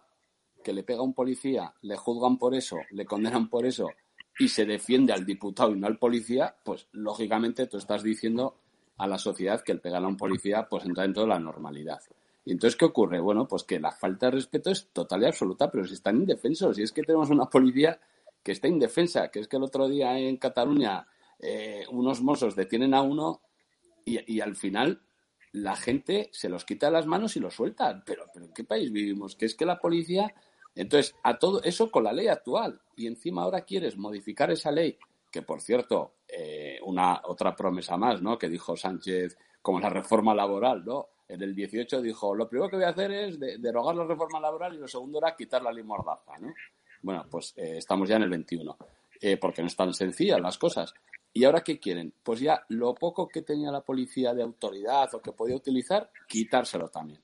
[0.62, 3.88] que le pega a un policía, le juzgan por eso, le condenan por eso
[4.38, 8.56] y se defiende al diputado y no al policía, pues lógicamente tú estás diciendo
[8.98, 12.00] a la sociedad que el pegar a un policía pues entra dentro de la normalidad.
[12.48, 13.20] Y entonces, ¿qué ocurre?
[13.20, 16.78] Bueno, pues que la falta de respeto es total y absoluta, pero si están indefensos,
[16.78, 18.00] y es que tenemos una policía
[18.42, 21.06] que está indefensa, que es que el otro día en Cataluña
[21.38, 23.42] eh, unos mozos detienen a uno
[24.06, 25.02] y, y, al final
[25.52, 28.02] la gente se los quita las manos y los sueltan.
[28.06, 29.36] Pero, pero ¿en qué país vivimos?
[29.36, 30.34] Que es que la policía...
[30.74, 32.80] Entonces, a todo eso con la ley actual.
[32.96, 34.96] Y encima ahora quieres modificar esa ley,
[35.30, 38.38] que por cierto, eh, una otra promesa más, ¿no?
[38.38, 41.08] Que dijo Sánchez, como la reforma laboral, ¿no?
[41.28, 44.40] En el 18 dijo, lo primero que voy a hacer es de, derogar la reforma
[44.40, 46.54] laboral y lo segundo era quitar la ley mordaza, ¿no?
[47.02, 48.76] Bueno, pues eh, estamos ya en el 21,
[49.20, 50.94] eh, porque no es tan sencillas las cosas.
[51.32, 52.14] ¿Y ahora qué quieren?
[52.22, 56.88] Pues ya lo poco que tenía la policía de autoridad o que podía utilizar, quitárselo
[56.88, 57.20] también.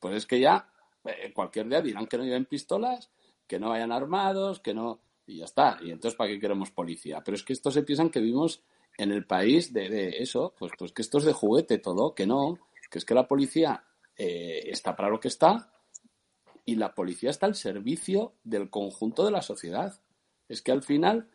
[0.00, 0.68] Pues es que ya
[1.04, 3.10] eh, cualquier día dirán que no lleven pistolas,
[3.46, 5.00] que no vayan armados, que no...
[5.26, 5.78] Y ya está.
[5.80, 7.22] Y entonces, ¿para qué queremos policía?
[7.24, 8.62] Pero es que estos se piensan que vivimos
[8.98, 12.26] en el país de, de eso, pues, pues que esto es de juguete todo, que
[12.26, 12.58] no,
[12.94, 13.82] que es que la policía
[14.16, 15.72] eh, está para lo que está
[16.64, 20.00] y la policía está al servicio del conjunto de la sociedad.
[20.48, 21.28] Es que al final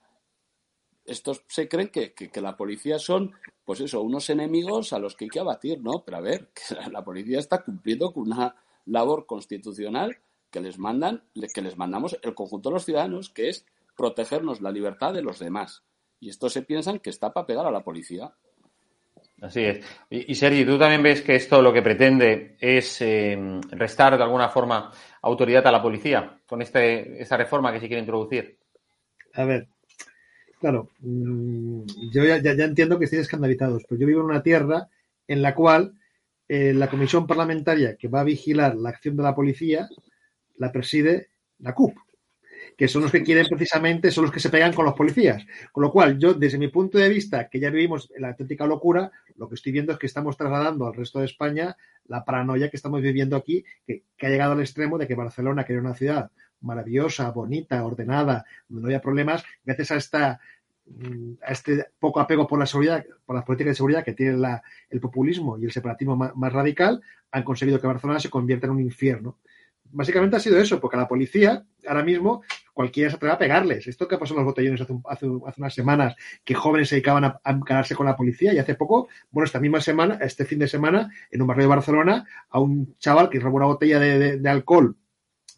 [1.04, 3.34] estos se creen que, que, la policía son,
[3.66, 6.06] pues eso, unos enemigos a los que hay que abatir, ¿no?
[6.06, 10.18] Pero a ver, que la policía está cumpliendo con una labor constitucional
[10.52, 13.66] que les mandan, que les mandamos el conjunto de los ciudadanos, que es
[13.98, 15.84] protegernos la libertad de los demás.
[16.22, 18.34] Y estos se piensan que está para pegar a la policía.
[19.42, 19.86] Así es.
[20.10, 23.38] Y, Sergi, ¿tú también ves que esto lo que pretende es eh,
[23.72, 28.02] restar de alguna forma autoridad a la policía con este, esta reforma que se quiere
[28.02, 28.58] introducir?
[29.34, 29.68] A ver,
[30.60, 34.90] claro, mm, yo ya, entiendo que estoy escandalizados, pero yo vivo en una tierra
[35.28, 35.94] en la cual
[36.48, 39.88] eh, la comisión parlamentaria que va a vigilar la acción de la policía
[40.58, 41.96] la preside la CUP
[42.80, 45.46] que son los que quieren precisamente, son los que se pegan con los policías.
[45.74, 48.66] Con lo cual, yo, desde mi punto de vista, que ya vivimos en la auténtica
[48.66, 52.70] locura, lo que estoy viendo es que estamos trasladando al resto de España la paranoia
[52.70, 55.94] que estamos viviendo aquí, que, ha llegado al extremo de que Barcelona, que era una
[55.94, 60.40] ciudad maravillosa, bonita, ordenada, donde no había problemas, gracias a esta
[60.86, 64.38] mm, a este poco apego por la seguridad, por las políticas de seguridad que tiene
[64.90, 68.80] el populismo y el separatismo más, radical, han conseguido que Barcelona se convierta en un
[68.80, 69.36] infierno
[69.92, 73.88] básicamente ha sido eso, porque a la policía, ahora mismo, cualquiera se atreve a pegarles.
[73.88, 77.42] Esto que pasó en los botellones hace, hace, unas semanas, que jóvenes se dedicaban a,
[77.44, 77.60] a
[77.96, 81.42] con la policía, y hace poco, bueno, esta misma semana, este fin de semana, en
[81.42, 84.96] un barrio de Barcelona, a un chaval que robó una botella de, alcohol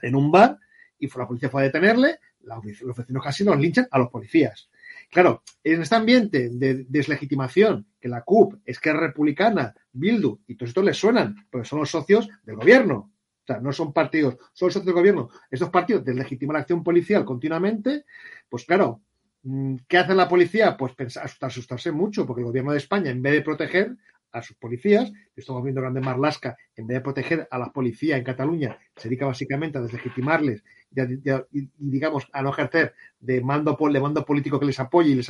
[0.02, 0.58] en un bar,
[0.98, 4.70] y fue, la policía fue a detenerle, los vecinos casi los linchan a los policías.
[5.12, 10.56] Claro, en este ambiente de deslegitimación, que la CUP, es que es republicana, Bildu, y
[10.56, 13.12] todo esto les suenan, porque son los socios del gobierno.
[13.59, 15.29] No son partidos, son socios del gobierno.
[15.49, 18.05] Estos partidos deslegitiman la acción policial continuamente.
[18.47, 19.01] Pues claro,
[19.43, 20.77] mm, ¿qué hace la policía?
[20.77, 23.95] Pues pensar, asustarse mucho, porque el gobierno de España, en vez de proteger
[24.31, 28.23] a sus policías, estamos viendo Grande Marlasca, en vez de proteger a la policía en
[28.23, 34.25] Cataluña, se dedica básicamente a deslegitimarles y, digamos, a no ejercer de mando, de mando
[34.25, 35.30] político que les apoye y les,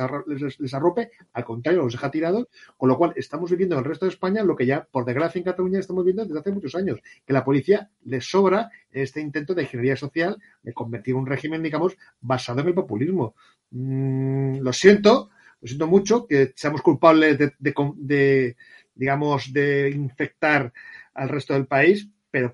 [0.58, 4.06] les, arrope, al contrario, los deja tirados, con lo cual estamos viviendo en el resto
[4.06, 7.00] de España lo que ya, por desgracia, en Cataluña estamos viendo desde hace muchos años,
[7.24, 11.96] que la policía les sobra este intento de ingeniería social, de convertir un régimen, digamos,
[12.20, 13.34] basado en el populismo.
[13.70, 18.56] Mm, lo siento, lo siento mucho que seamos culpables de
[18.94, 20.72] digamos, de infectar
[21.14, 22.52] al resto del país, pero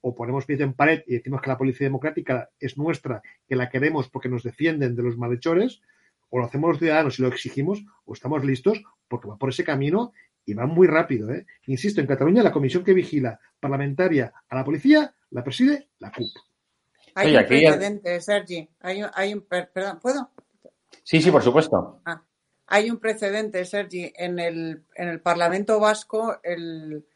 [0.00, 3.70] o ponemos pie en pared y decimos que la policía democrática es nuestra, que la
[3.70, 5.80] queremos porque nos defienden de los malhechores,
[6.28, 9.62] o lo hacemos los ciudadanos y lo exigimos, o estamos listos porque va por ese
[9.62, 10.12] camino
[10.44, 11.30] y va muy rápido.
[11.30, 11.46] ¿eh?
[11.66, 16.30] Insisto, en Cataluña la comisión que vigila parlamentaria a la policía la preside la CUP.
[17.14, 18.68] Hay un precedente, Sergi.
[18.80, 20.30] Hay, hay un, perdón, ¿puedo?
[21.04, 22.00] Sí, sí, por supuesto.
[22.04, 22.24] Ah,
[22.66, 27.06] hay un precedente, Sergi, en el, en el Parlamento Vasco, el,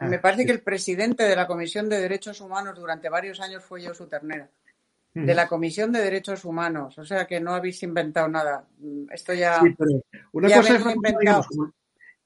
[0.00, 3.82] me parece que el presidente de la Comisión de Derechos Humanos durante varios años fue
[3.82, 4.48] yo su ternera.
[5.12, 6.98] De la Comisión de Derechos Humanos.
[6.98, 8.66] O sea que no habéis inventado nada.
[9.10, 9.62] Esto ya.
[10.32, 11.46] una cosa es inventado.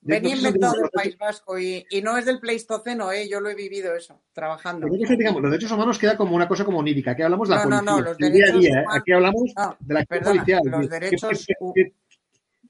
[0.01, 3.29] Venía inventado del País Vasco y, y, no es del Pleistoceno, ¿eh?
[3.29, 4.87] yo lo he vivido eso, trabajando.
[4.89, 7.11] digamos, los derechos humanos queda como una cosa como onírica.
[7.11, 7.83] Aquí hablamos de la policía.
[7.83, 8.81] No, no, los derechos día a día.
[8.81, 8.85] ¿eh?
[8.97, 10.61] Aquí hablamos de la acción policial.
[10.65, 11.47] Los derechos,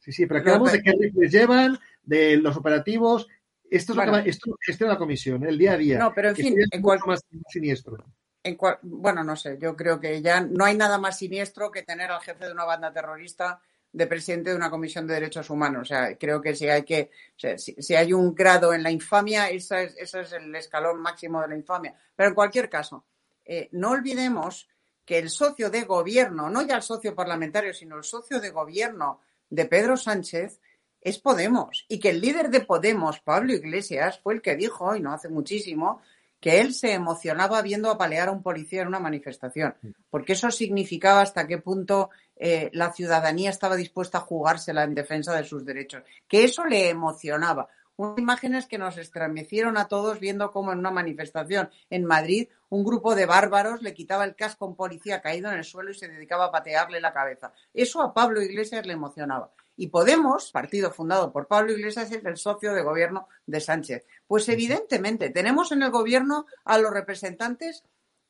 [0.01, 3.29] Sí, sí, pero aquí hablamos de qué rifles llevan, de los operativos.
[3.71, 4.31] Esto es, lo que,
[4.71, 5.99] esto la comisión, el día a día.
[5.99, 7.97] No, pero en fin, en cual, más siniestro.
[8.43, 12.11] En bueno, no sé, yo creo que ya no hay nada más siniestro que tener
[12.11, 13.61] al jefe de una banda terrorista
[13.93, 15.83] de presidente de una comisión de derechos humanos.
[15.83, 19.85] O sea, creo que si hay que, si, hay un grado en la infamia, ese
[19.85, 21.95] es, ese es, el escalón máximo de la infamia.
[22.15, 23.05] Pero en cualquier caso,
[23.45, 24.69] eh, no olvidemos
[25.05, 29.21] que el socio de gobierno, no ya el socio parlamentario, sino el socio de gobierno
[29.49, 30.61] de Pedro Sánchez
[31.01, 35.01] es Podemos y que el líder de Podemos, Pablo Iglesias, fue el que dijo, y
[35.01, 36.01] no hace muchísimo,
[36.41, 39.75] que él se emocionaba viendo apalear a un policía en una manifestación,
[40.11, 45.35] porque eso significaba hasta qué punto eh, la ciudadanía estaba dispuesta a jugársela en defensa
[45.35, 47.69] de sus derechos, que eso le emocionaba.
[47.97, 52.85] Unas imágenes que nos estremecieron a todos viendo cómo en una manifestación en Madrid un
[52.85, 55.95] grupo de bárbaros le quitaba el casco a un policía caído en el suelo y
[55.95, 57.53] se dedicaba a patearle la cabeza.
[57.75, 59.51] Eso a Pablo Iglesias le emocionaba.
[59.81, 64.05] Y Podemos, partido fundado por Pablo Iglesias, es el socio de gobierno de Sánchez.
[64.27, 67.85] Pues evidentemente tenemos en el gobierno a los representantes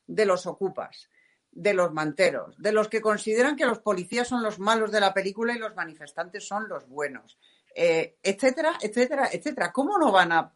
[0.05, 1.09] de los ocupas,
[1.51, 5.11] de los manteros, de los que consideran que los policías son los malos de la
[5.11, 7.39] película y los manifestantes son los buenos,
[7.73, 9.71] eh, etcétera, etcétera, etcétera.
[9.71, 10.53] ¿Cómo no van a,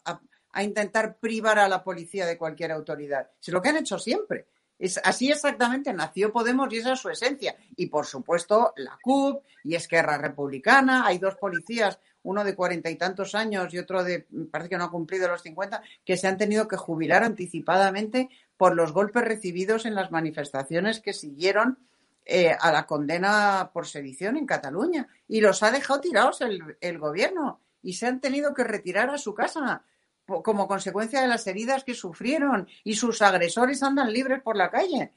[0.61, 3.31] intentar privar a la policía de cualquier autoridad?
[3.41, 4.45] Es lo que han hecho siempre.
[4.79, 7.55] Es, así exactamente nació Podemos y esa es su esencia.
[7.75, 11.05] Y por supuesto la CUP y Esquerra Republicana.
[11.05, 14.85] Hay dos policías, uno de cuarenta y tantos años y otro de, parece que no
[14.85, 19.85] ha cumplido los cincuenta, que se han tenido que jubilar anticipadamente por los golpes recibidos
[19.85, 21.79] en las manifestaciones que siguieron
[22.25, 25.07] eh, a la condena por sedición en Cataluña.
[25.27, 29.17] Y los ha dejado tirados el, el gobierno y se han tenido que retirar a
[29.17, 29.83] su casa
[30.25, 35.11] como consecuencia de las heridas que sufrieron y sus agresores andan libres por la calle.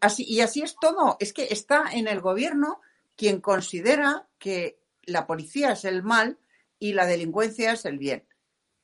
[0.00, 1.16] así, y así es todo.
[1.20, 2.80] Es que está en el gobierno
[3.16, 6.38] quien considera que la policía es el mal
[6.78, 8.24] y la delincuencia es el bien.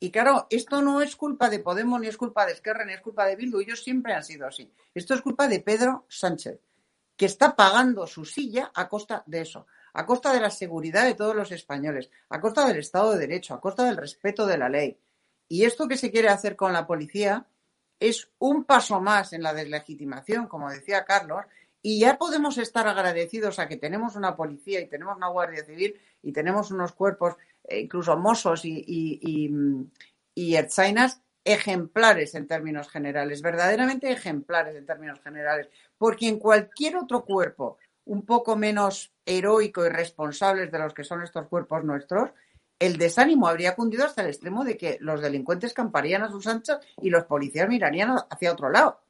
[0.03, 3.03] Y claro, esto no es culpa de Podemos, ni es culpa de Esquerra, ni es
[3.03, 3.61] culpa de Bildu.
[3.61, 4.73] Ellos siempre han sido así.
[4.95, 6.59] Esto es culpa de Pedro Sánchez,
[7.17, 11.15] que está pagando su silla a costa de eso, a costa de la seguridad de
[11.15, 14.71] todos los españoles, a costa del Estado de Derecho, a costa del respeto de la
[14.71, 14.99] ley.
[15.51, 17.45] Y esto que se quiere hacer con la policía
[17.99, 21.45] es un paso más en la deslegitimación, como decía Carlos,
[21.83, 26.01] y ya podemos estar agradecidos a que tenemos una policía y tenemos una Guardia Civil
[26.23, 27.35] y tenemos unos cuerpos,
[27.65, 30.57] eh, incluso mozos y, y,
[31.43, 38.25] ejemplares en términos generales, verdaderamente ejemplares en términos generales, porque en cualquier otro cuerpo un
[38.25, 42.31] poco menos heroico y responsables de los que son estos cuerpos nuestros,
[42.81, 46.81] el desánimo habría cundido hasta el extremo de que los delincuentes camparían a sus anchas
[47.01, 49.03] y los policías mirarían hacia otro lado.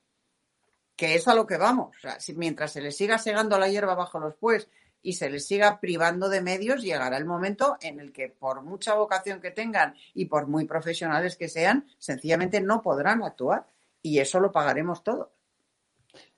[0.96, 1.96] Que es a lo que vamos.
[1.96, 4.68] O sea, mientras se les siga segando la hierba bajo los pies
[5.02, 8.94] y se les siga privando de medios, llegará el momento en el que, por mucha
[8.94, 13.66] vocación que tengan y por muy profesionales que sean, sencillamente no podrán actuar.
[14.02, 15.32] Y eso lo pagaremos todo.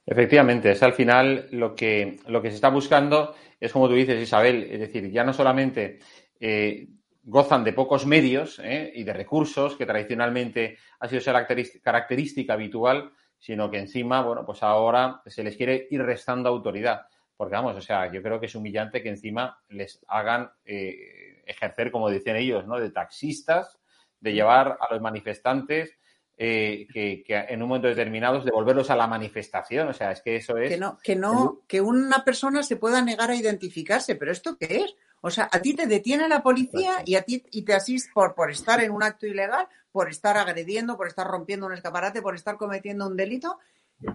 [0.05, 4.21] Efectivamente, es al final lo que, lo que se está buscando, es como tú dices,
[4.21, 6.01] Isabel, es decir, ya no solamente
[6.39, 6.89] eh,
[7.23, 8.93] gozan de pocos medios ¿eh?
[8.95, 11.47] y de recursos, que tradicionalmente ha sido esa
[11.83, 17.07] característica habitual, sino que encima, bueno, pues ahora se les quiere ir restando autoridad.
[17.37, 21.91] Porque vamos, o sea, yo creo que es humillante que encima les hagan eh, ejercer,
[21.91, 22.79] como decían ellos, ¿no?
[22.79, 23.81] De taxistas,
[24.21, 25.99] de llevar a los manifestantes
[26.39, 29.89] eh, que, en un momento determinado devolverlos a la manifestación.
[29.89, 30.71] O sea, es que eso es.
[30.71, 34.85] Que no, que no, que una persona se pueda negar a identificarse, pero ¿esto qué
[34.85, 34.97] es?
[35.21, 38.35] O sea, a ti te detiene la policía y a ti y te asiste por,
[38.35, 42.35] por estar en un acto ilegal, por estar agrediendo, por estar rompiendo un escaparate, por
[42.35, 43.59] estar cometiendo un delito,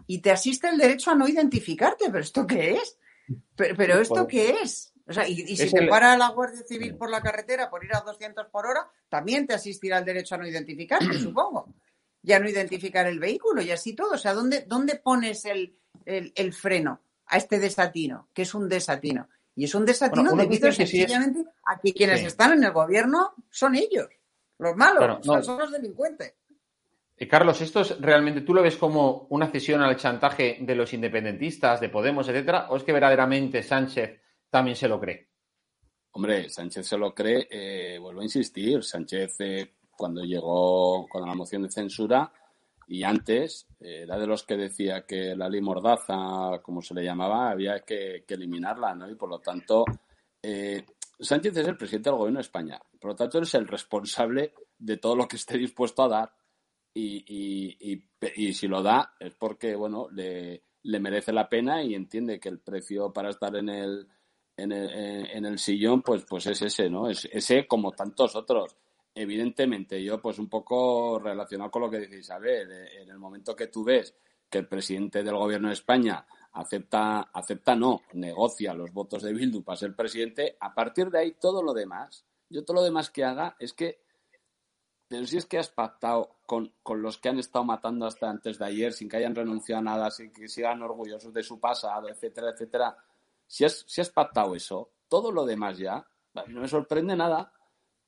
[0.06, 2.06] y te asiste el derecho a no identificarte.
[2.08, 2.98] ¿Pero esto qué es?
[3.56, 4.94] ¿Pero, esto qué es?
[5.08, 8.02] O sea, y, si se para la Guardia Civil por la carretera por ir a
[8.02, 11.74] 200 por hora, también te asistirá el derecho a no identificarte, supongo.
[12.28, 14.12] Ya no identificar el vehículo y así todo.
[14.12, 18.30] O sea, ¿dónde, dónde pones el, el freno a este desatino?
[18.34, 19.30] Que es un desatino.
[19.56, 24.08] Y es un desatino debido sencillamente a que quienes están en el gobierno son ellos,
[24.60, 26.36] los malos, son los delincuentes.
[27.18, 30.94] Eh, Carlos, ¿esto es realmente, tú lo ves como una cesión al chantaje de los
[30.94, 34.22] independentistas, de Podemos, etcétera, o es que verdaderamente Sánchez
[34.52, 35.28] también se lo cree?
[36.12, 41.34] Hombre, Sánchez se lo cree, eh, vuelvo a insistir, Sánchez eh, cuando llegó con la
[41.34, 42.32] moción de censura
[42.88, 47.04] y antes eh, era de los que decía que la ley Mordaza, como se le
[47.04, 49.10] llamaba, había que, eliminarla, ¿no?
[49.10, 49.84] Y por lo tanto,
[50.42, 50.86] eh,
[51.20, 52.80] Sánchez es el presidente del gobierno de España.
[53.00, 56.32] Por lo tanto, es el responsable de todo lo que esté dispuesto a dar.
[56.94, 58.04] Y,
[58.54, 63.14] si lo da es porque, bueno, le, merece la pena y entiende que el precio
[63.14, 64.08] para estar en el,
[64.56, 64.90] en el,
[65.30, 67.08] en el sillón, pues, pues es ese, ¿no?
[67.08, 68.78] Es ese como tantos otros
[69.18, 73.68] evidentemente, yo pues un poco relacionado con lo que dice Isabel, en el momento que
[73.68, 74.14] tú ves
[74.50, 79.64] que el presidente del gobierno de España acepta, acepta no, negocia los votos de Bildu
[79.64, 83.24] para ser presidente, a partir de ahí todo lo demás, yo todo lo demás que
[83.24, 84.02] haga es que,
[85.08, 88.66] pero si es que has pactado con, los que han estado matando hasta antes de
[88.66, 92.52] ayer, sin que hayan renunciado a nada, sin que sigan orgullosos de su pasado, etcétera,
[92.52, 92.98] etcétera,
[93.46, 96.06] si has, si has pactado eso, todo lo demás ya,
[96.48, 97.52] no me sorprende nada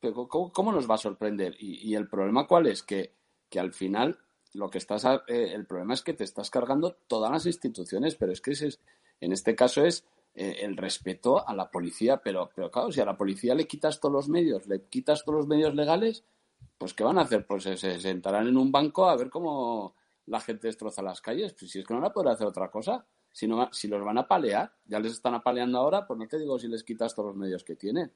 [0.02, 1.56] ¿cómo, nos va a sorprender?
[1.60, 2.84] Y, el problema cuál es?
[2.84, 3.14] Que,
[3.50, 4.20] que, al final
[4.54, 8.32] lo que estás, eh, el problema es que te estás cargando todas las instituciones, pero
[8.32, 8.80] es que es,
[9.22, 13.06] en este caso es eh, el respeto a la policía, pero, pero claro, si a
[13.06, 16.24] la policía le quitas todos los medios, le quitas todos los medios legales,
[16.78, 17.46] pues ¿qué van a hacer?
[17.46, 19.96] Pues se, sentarán en un banco a ver cómo
[20.28, 21.54] la gente destroza las calles.
[21.54, 23.06] Pues si es que no van a poder hacer otra cosa.
[23.32, 26.40] Si, no, si los van a palear, ya les están apaleando ahora, pues no te
[26.40, 28.12] digo si les quitas todos los medios que tienen.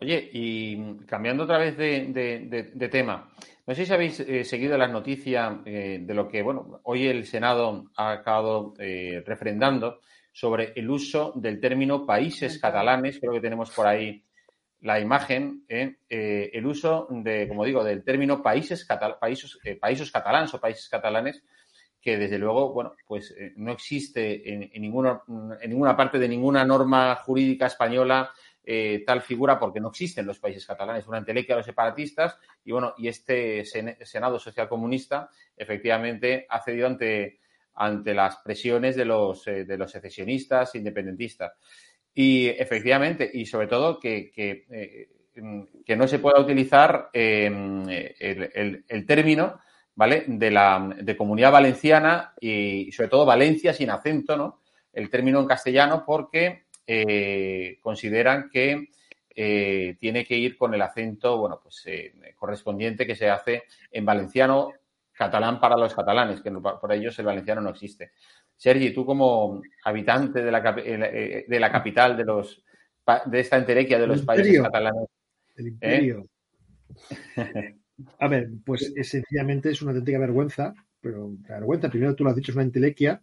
[0.00, 3.32] Oye, y cambiando otra vez de, tema,
[3.66, 7.26] no sé si habéis eh, seguido las noticias eh, de lo que, bueno, hoy el
[7.26, 10.00] Senado ha acabado eh, refrendando
[10.32, 14.22] sobre el uso del término países catalanes, creo que tenemos por ahí
[14.82, 18.86] la imagen, el uso de, como digo, del término países,
[19.20, 21.42] países, países catalanes o países catalanes,
[22.00, 25.22] que desde luego, bueno, pues no existe en, ninguna,
[25.60, 28.30] en ninguna parte de ninguna norma jurídica española
[28.70, 32.38] eh, tal figura porque no existe en los países catalanes, una entelequia de los separatistas
[32.62, 37.38] y bueno, y este Senado social comunista efectivamente ha cedido ante,
[37.76, 41.54] ante las presiones de los, eh, de los secesionistas, independentistas.
[42.12, 49.60] Y efectivamente, y sobre todo que, que, eh, no se pueda utilizar el, el, término
[49.94, 50.24] ¿vale?
[50.26, 54.60] de la de comunidad valenciana y sobre todo Valencia sin acento, ¿no?
[54.92, 58.88] El término en castellano porque eh, consideran que
[59.28, 64.06] eh, tiene que ir con el acento, bueno, pues eh, correspondiente que se hace en
[64.06, 64.72] valenciano
[65.12, 68.12] catalán para los catalanes, que por ellos el valenciano no existe.
[68.56, 72.64] Sergi, tú como habitante de la, de la capital de los
[73.26, 75.08] de esta enterequia de los países catalanes.
[75.56, 76.26] El imperio.
[78.18, 80.72] A ver, pues sencillamente es una auténtica vergüenza,
[81.02, 83.20] pero la vergüenza, primero tú lo has dicho, es una entelequia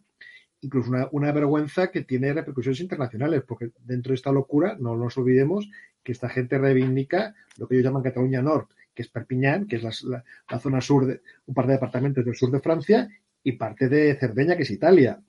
[0.66, 5.70] incluso una, vergüenza que tiene repercusiones internacionales, porque dentro de esta locura no nos olvidemos
[6.04, 10.04] que esta gente reivindica lo que ellos llaman Cataluña Norte, que es Perpiñán, que es
[10.04, 10.24] la,
[10.60, 13.08] zona sur, de un par de departamentos del sur de Francia,
[13.44, 15.22] y parte de Cerdeña, que es Italia.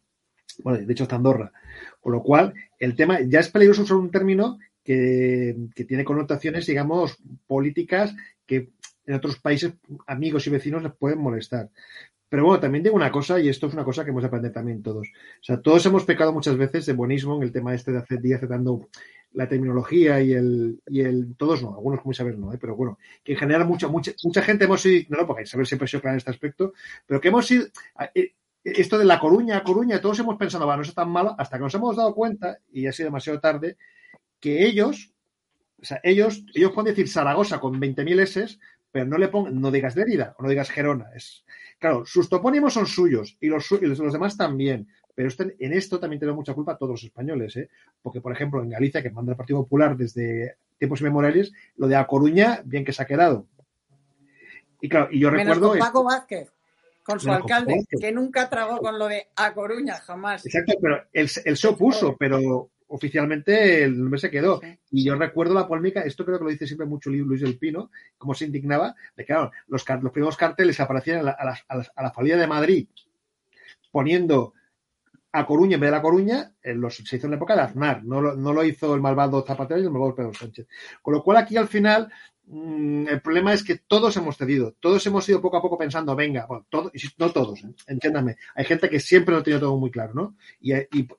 [0.63, 1.53] Bueno, de hecho está Andorra.
[2.01, 6.67] Con lo cual, el tema ya es peligroso usar un término que, que tiene connotaciones,
[6.67, 8.15] digamos, políticas
[8.47, 8.71] que
[9.05, 9.75] en otros países
[10.07, 11.71] amigos y vecinos les pueden molestar.
[12.29, 14.53] Pero bueno, también digo una cosa, y esto es una cosa que hemos de aprender
[14.53, 15.09] también todos.
[15.09, 18.21] O sea, todos hemos pecado muchas veces de buenismo en el tema este de hacer
[18.21, 18.89] días dando
[19.33, 22.59] la terminología y el, y el, todos no, algunos como Isabel no, ¿eh?
[22.59, 25.67] pero bueno, que en general mucha, mucha, mucha gente hemos sido, no, no, porque Isabel
[25.67, 26.73] siempre ha sido clara en este aspecto,
[27.07, 27.67] pero que hemos sido,
[28.15, 28.33] eh,
[28.65, 31.65] esto de la Coruña, Coruña, todos hemos pensado, va, no es tan malo, hasta que
[31.65, 33.77] nos hemos dado cuenta, y ha sido demasiado tarde,
[34.41, 35.13] que ellos,
[35.81, 38.59] o sea, ellos, ellos pueden decir Zaragoza con 20.000 S,
[38.97, 41.45] pero no le pongan, no digas Lérida o no digas Gerona, es,
[41.79, 44.89] Claro, sus topónimos son suyos y los, los demás también.
[45.15, 47.69] Pero este, en esto también tenemos mucha culpa todos los españoles, ¿eh?
[48.01, 51.97] Porque, por ejemplo, en Galicia, que manda el Partido Popular desde tiempos inmemoriales, lo de
[51.97, 53.47] A Coruña, bien que se ha quedado.
[54.81, 55.69] Y claro, y yo recuerdo.
[55.69, 56.51] Con Paco Vázquez,
[57.03, 60.47] con su alcalde, que nunca tragó con lo de A Coruña, jamás.
[60.47, 64.61] Exacto, pero él, él se opuso, pero oficialmente el nombre se quedó.
[64.91, 67.91] Y yo recuerdo la polémica, esto creo que lo dice siempre mucho Luis del Pino,
[68.19, 71.37] como se indignaba, de que claro, los, los primeros carteles aparecían a la,
[71.69, 72.89] a, a la familia de Madrid
[73.91, 74.53] poniendo
[75.33, 78.05] a Coruña en vez de La Coruña, los, se hizo en la época de Aznar,
[78.05, 80.67] no lo, no lo hizo el malvado Zapatero y el malvado Pedro Sánchez.
[81.03, 82.11] Con lo cual aquí al final
[82.49, 86.47] el problema es que todos hemos cedido, todos hemos ido poco a poco pensando, venga,
[86.47, 86.65] bueno,
[87.19, 87.75] no todos, ¿eh?
[87.89, 90.37] entiéndame, hay gente que siempre lo tiene todo muy claro, ¿no?
[90.61, 90.73] Y,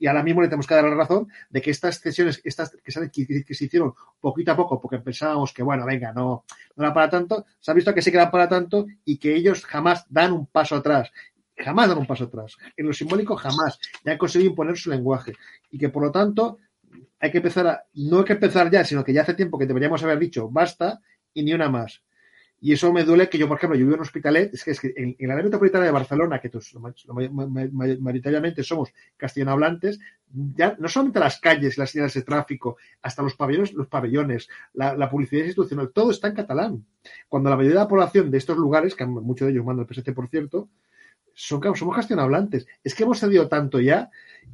[0.08, 3.12] ahora mismo le tenemos que dar la razón de que estas cesiones estas que se,
[3.12, 6.46] que, se hicieron poquito a poco, porque pensábamos que, bueno, venga, no,
[6.78, 9.36] no era para tanto, se ha visto que sí que era para tanto y que
[9.36, 11.12] ellos jamás dan un paso atrás.
[11.58, 12.56] Jamás dan un paso atrás.
[12.78, 13.80] En lo simbólico jamás.
[14.06, 15.34] Ya han conseguido imponer su lenguaje.
[15.72, 16.60] Y que por lo tanto
[17.20, 19.66] hay que empezar a, no hay que empezar ya, sino que ya hace tiempo que
[19.66, 21.02] deberíamos haber dicho basta
[21.38, 22.02] y ni una más.
[22.60, 24.72] Y eso me duele que yo, por ejemplo, yo vivo en un hospitalet, es que,
[24.72, 26.76] es que en, la área metropolitana de Barcelona, que todos,
[27.12, 30.00] mayoritariamente somos castellanohablantes,
[30.56, 35.08] ya no solamente las calles, las señales de tráfico, hasta los pabellones, los pabellones, la,
[35.08, 36.86] publicidad institucional, todo está en catalán.
[37.30, 39.94] Cuando la mayoría de la población de estos lugares, que muchos de ellos mandan el
[39.94, 40.70] PSC, por cierto,
[41.36, 42.66] son, somos castellanohablantes.
[42.84, 44.10] Es que hemos cedido tanto ya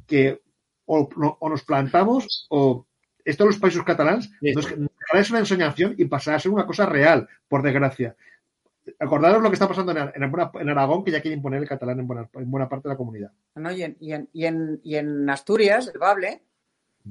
[0.06, 0.42] que
[0.84, 1.08] o
[1.48, 2.84] nos plantamos o
[3.24, 7.62] esto los países catalanes es una ensoñación y pasará a ser una cosa real, por
[7.62, 8.16] desgracia.
[8.98, 12.68] Acordaros lo que está pasando en, Aragón, que ya quiere imponer el catalán en buena,
[12.68, 13.32] parte de la comunidad.
[14.34, 16.42] y, en, Asturias, el Bable,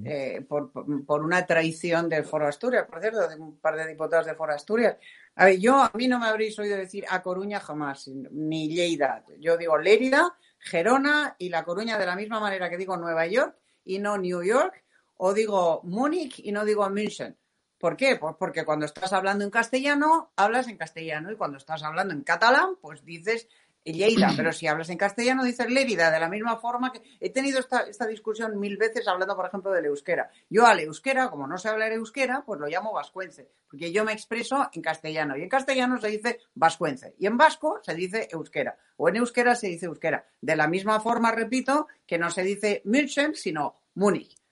[0.05, 0.71] eh, por,
[1.07, 4.97] una traición del Foro Asturias, por cierto, de un par de diputados de Foro Asturias.
[5.35, 9.23] A ver, yo, a mí no me habréis oído decir a Coruña jamás, ni Lleida.
[9.39, 13.55] Yo digo Lérida, Gerona y La Coruña de la misma manera que digo Nueva York
[13.83, 14.82] y no New York,
[15.25, 17.37] o digo Múnich y no digo München.
[17.77, 18.17] ¿Por qué?
[18.17, 22.23] Pues porque cuando estás hablando en castellano, hablas en castellano y cuando estás hablando en
[22.23, 23.47] catalán, pues dices
[23.85, 27.59] Lleida, pero si hablas en castellano dices Lérida, de la misma forma que he tenido
[27.59, 30.29] esta, esta, discusión mil veces hablando, por ejemplo, del euskera.
[30.49, 34.11] Yo al euskera, como no sé hablar euskera, pues lo llamo vascuence, porque yo me
[34.11, 38.77] expreso en castellano y en castellano se dice vascuence y en vasco se dice euskera
[38.97, 40.25] o en euskera se dice euskera.
[40.41, 44.42] De la misma forma, repito, que no se dice München, sino Múnich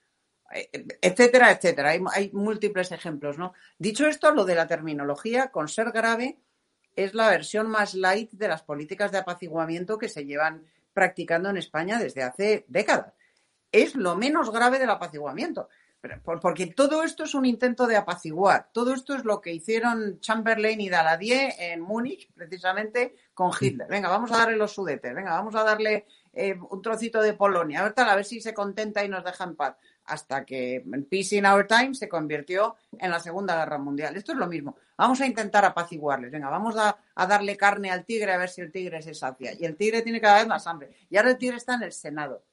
[0.53, 1.89] etcétera, etcétera.
[1.89, 3.53] Hay, múltiples ejemplos, ¿no?
[3.77, 6.37] Dicho esto, lo de la terminología, con ser grave,
[6.95, 11.57] es la versión más light de las políticas de apaciguamiento que se llevan practicando en
[11.57, 13.13] España desde hace décadas.
[13.71, 15.69] Es lo menos grave del apaciguamiento.
[16.41, 18.69] Porque todo esto es un intento de apaciguar.
[18.71, 23.87] Todo esto es lo que hicieron Chamberlain y Daladier en Múnich, precisamente con Hitler.
[23.87, 25.13] Venga, vamos a darle los sudetes.
[25.13, 27.81] Venga, vamos a darle eh, un trocito de Polonia.
[27.81, 29.75] A ver, tal, a ver si se contenta y nos deja en paz.
[30.05, 34.15] Hasta que Peace in Our Time se convirtió en la Segunda Guerra Mundial.
[34.15, 34.75] Esto es lo mismo.
[34.97, 36.31] Vamos a intentar apaciguarles.
[36.31, 36.97] Venga, vamos a,
[37.27, 39.53] darle carne al tigre a ver si el tigre se sacia.
[39.53, 40.91] Y el tigre tiene cada vez más hambre.
[41.09, 42.43] Y ahora el tigre está en el Senado,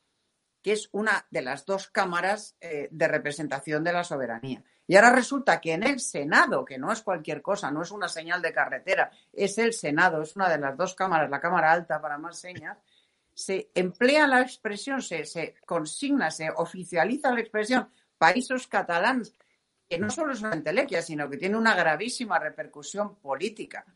[0.63, 4.63] que es una de las dos cámaras eh, de representación de la soberanía.
[4.87, 8.09] Y ahora resulta que en el Senado, que no es cualquier cosa, no es una
[8.09, 12.01] señal de carretera, es el Senado, es una de las dos cámaras, la Cámara Alta
[12.01, 12.79] para más señas,
[13.39, 19.32] se emplea la expresión, se, consigna, se oficializa la expresión países catalanes,
[19.89, 23.86] que no solo es una entelequia, sino que tiene una gravísima repercusión política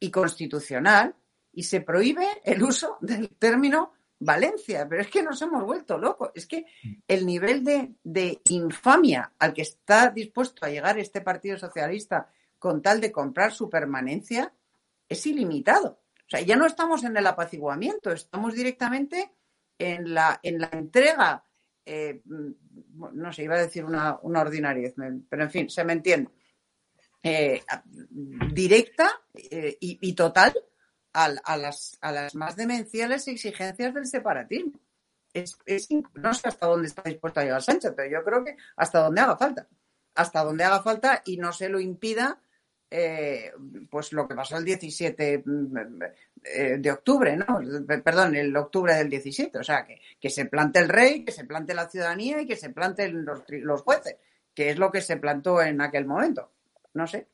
[0.00, 1.14] y constitucional,
[1.52, 6.30] y se prohíbe el uso del término Valencia, pero es que nos hemos vuelto locos.
[6.34, 6.64] Es que
[7.06, 13.02] el nivel de, infamia al que está dispuesto a llegar este Partido Socialista con tal
[13.02, 14.54] de comprar su permanencia
[15.06, 16.00] es ilimitado.
[16.28, 19.32] O sea, ya no estamos en el apaciguamiento, estamos directamente
[19.78, 21.42] en la, en la entrega,
[21.86, 24.94] eh, no sé, iba a decir una, una ordinariez,
[25.28, 26.30] pero en fin, se me entiende,
[27.22, 27.62] eh,
[28.52, 30.54] directa eh, y, y total
[31.14, 34.78] a, las, a las más demenciales exigencias del separatismo.
[36.14, 39.22] No sé hasta dónde está dispuesto a llegar Sánchez, pero yo creo que hasta donde
[39.22, 39.66] haga falta.
[40.14, 42.40] Hasta donde haga falta y no se lo impida,
[42.90, 43.52] eh,
[43.90, 45.44] pues lo que pasó el 17
[46.44, 47.60] eh, de octubre, ¿no?
[48.02, 49.58] Perdón, el octubre del 17.
[49.58, 52.56] O sea, que, que se plante el rey, que se plante la ciudadanía y que
[52.56, 54.16] se planten los, los jueces,
[54.54, 56.50] que es lo que se plantó en aquel momento.
[56.94, 57.26] No sé.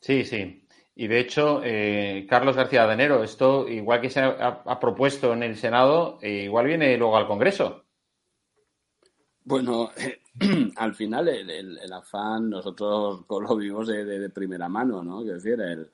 [0.00, 0.64] Sí, sí.
[0.94, 5.32] Y de hecho, eh, Carlos García de Enero, esto, igual que se ha, ha propuesto
[5.32, 7.84] en el Senado, eh, igual viene luego al Congreso.
[9.44, 10.20] Bueno, eh,
[10.76, 15.20] al final el, el, el, afán nosotros lo vimos de, de, de, primera mano, ¿no?
[15.22, 15.88] Es decir, el,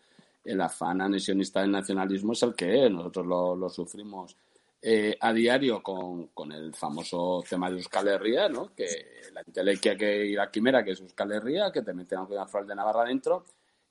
[0.44, 4.36] el, afán anexionista del nacionalismo es el que nosotros lo, sufrimos
[4.82, 8.74] eh, a diario con, el famoso tema de Euskal Herria, ¿no?
[8.74, 8.86] Que
[9.32, 12.66] la intelequia que, y la quimera que es Euskal Herria, que te meten a flor
[12.66, 13.44] de Navarra dentro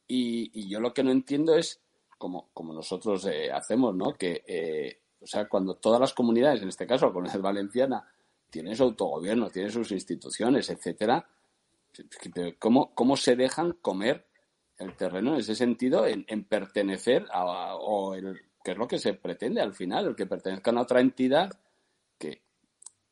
[0.08, 1.80] y, yo lo que no entiendo es,
[2.18, 4.14] como, como nosotros eh, hacemos, ¿no?
[4.14, 8.06] Que, eh, o sea, cuando todas las comunidades, en este caso la comunidad valenciana,
[8.54, 11.28] tienen su autogobierno, tienen sus instituciones, etcétera,
[12.60, 14.28] ¿cómo, cómo se dejan comer
[14.78, 19.00] el terreno en ese sentido, en, en pertenecer a, o el, que es lo que
[19.00, 21.50] se pretende al final, el que pertenezcan a otra entidad
[22.20, 22.44] que,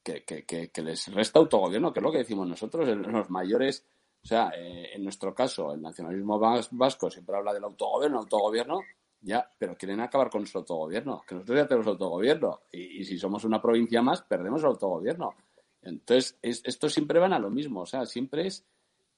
[0.04, 3.84] que, les resta autogobierno, que es lo que decimos nosotros, los mayores
[4.24, 6.40] o sea, eh, en nuestro caso, el nacionalismo
[6.72, 8.82] vasco siempre habla del autogobierno, autogobierno,
[9.22, 12.62] ya, pero quieren acabar con nuestro autogobierno, que nosotros ya tenemos autogobierno.
[12.72, 15.36] Y, si somos una provincia más, perdemos el autogobierno.
[15.84, 18.66] Entonces, es, esto siempre van a lo mismo, o sea, siempre es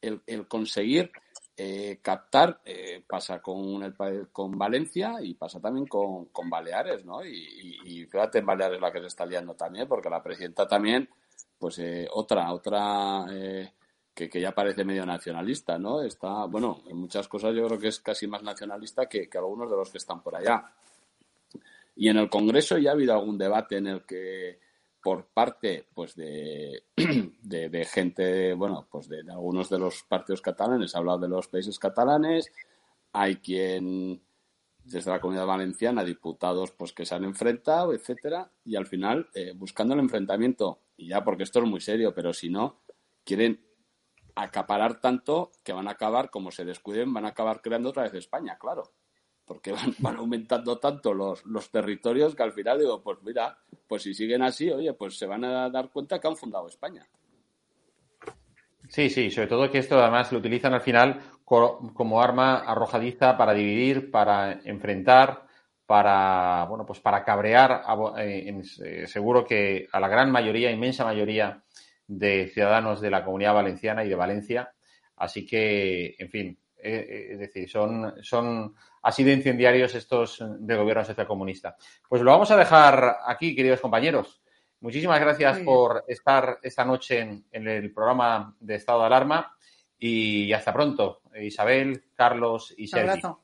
[0.02, 1.12] el, conseguir
[1.56, 3.96] eh, captar, eh, pasa con, el,
[4.32, 7.24] con Valencia y pasa también con, con Baleares, ¿no?
[7.26, 10.68] Y, y, y, fíjate en Baleares la que se está liando también, porque la presidenta
[10.68, 11.10] también,
[11.58, 13.26] pues eh, otra, otra
[14.14, 16.02] que, ya parece medio nacionalista, ¿no?
[16.02, 19.78] Está, bueno, en muchas cosas yo creo que es casi más nacionalista que, algunos de
[19.78, 20.72] los que están por allá.
[21.96, 24.60] Y en el Congreso ya ha habido algún debate en el que
[25.02, 26.84] por parte pues de,
[27.42, 31.48] de, gente, bueno, pues de, de, algunos de los partidos catalanes, ha hablado de los
[31.48, 32.52] países catalanes,
[33.12, 34.22] hay quien
[34.84, 39.54] desde la comunidad valenciana, diputados pues que se han enfrentado, etcétera, y al final eh,
[39.56, 42.82] buscando el enfrentamiento, y ya porque esto es muy serio, pero si no,
[43.24, 43.60] quieren
[44.36, 48.14] acaparar tanto que van a acabar, como se descuiden, van a acabar creando otra vez
[48.14, 48.92] España, claro.
[49.46, 53.58] Porque van, van aumentando tanto los, los, territorios que al final digo, pues mira,
[53.88, 57.08] pues si siguen así, oye, pues se van a dar cuenta que han fundado España.
[58.90, 63.54] Sí, sí, sobre todo que esto además lo utilizan al final como arma arrojadiza para
[63.54, 65.48] dividir, para enfrentar,
[65.86, 67.84] para, bueno, pues para cabrear,
[68.18, 71.64] eh, seguro que a la gran mayoría, inmensa mayoría
[72.08, 74.74] de ciudadanos de la comunidad valenciana y de Valencia.
[75.16, 81.06] Así que, en fin, eh, es decir, son, son así de incendiarios estos del gobierno
[81.06, 81.76] social comunista.
[82.08, 84.42] Pues lo vamos a dejar aquí, queridos compañeros.
[84.82, 89.56] Muchísimas gracias por estar esta noche en, en, el programa de Estado de Alarma
[89.98, 93.40] y hasta pronto, Isabel, Carlos y Sergio.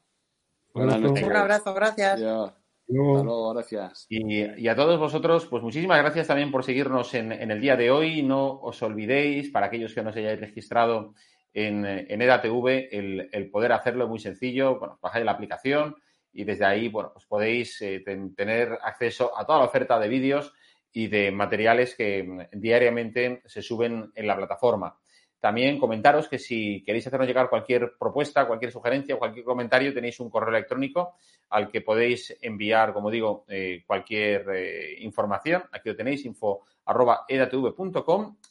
[0.74, 1.26] Un abrazo.
[1.26, 2.20] Un abrazo, gracias.
[2.20, 2.59] Yeah.
[2.90, 4.08] Hasta luego, gracias.
[4.10, 7.76] Y, y, a todos vosotros, pues muchísimas gracias también por seguirnos en, en, el día
[7.76, 8.24] de hoy.
[8.24, 11.14] No os olvidéis, para aquellos que no se hayáis registrado
[11.54, 14.80] en, en EDATV, el, el, poder hacerlo es muy sencillo.
[14.80, 15.96] Bueno, bajáis la aplicación
[16.34, 20.08] y desde ahí, bueno, pues podéis eh, ten, tener acceso a toda la oferta de
[20.08, 20.52] vídeos
[20.92, 24.98] y de materiales que mm, diariamente se suben en la plataforma.
[25.40, 30.20] También comentaros que si queréis hacernos llegar cualquier propuesta, cualquier sugerencia o cualquier comentario, tenéis
[30.20, 31.16] un correo electrónico
[31.50, 35.64] al que podéis enviar, como digo, eh, cualquier eh, información.
[35.72, 36.66] Aquí lo tenéis, info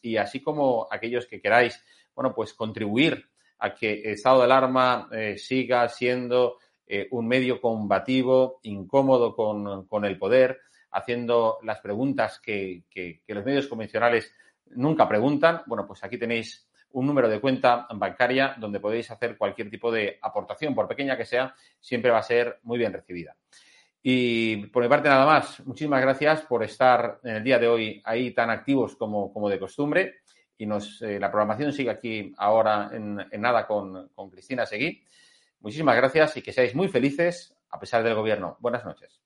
[0.03, 1.83] y así como aquellos que queráis,
[2.15, 3.29] bueno, pues contribuir
[3.59, 6.59] a que Estado de Alarma eh, siga siendo
[7.11, 10.59] un medio combativo, incómodo con, con, el poder,
[10.93, 14.33] haciendo las preguntas que, que los medios convencionales
[14.71, 15.61] nunca preguntan.
[15.67, 20.19] Bueno, pues aquí tenéis un número de cuenta bancaria donde podéis hacer cualquier tipo de
[20.23, 23.37] aportación, por pequeña que sea, siempre va a ser muy bien recibida.
[24.03, 28.03] Y por mi parte nada más, muchísimas gracias por estar en el día de hoy
[28.05, 30.21] ahí tan activos como, como de costumbre.
[30.57, 35.03] Y nos, eh, la programación sigue aquí ahora en, en nada con, con Cristina Seguí.
[35.61, 38.57] Muchísimas gracias y que seáis muy felices a pesar del gobierno.
[38.61, 39.21] Buenas noches.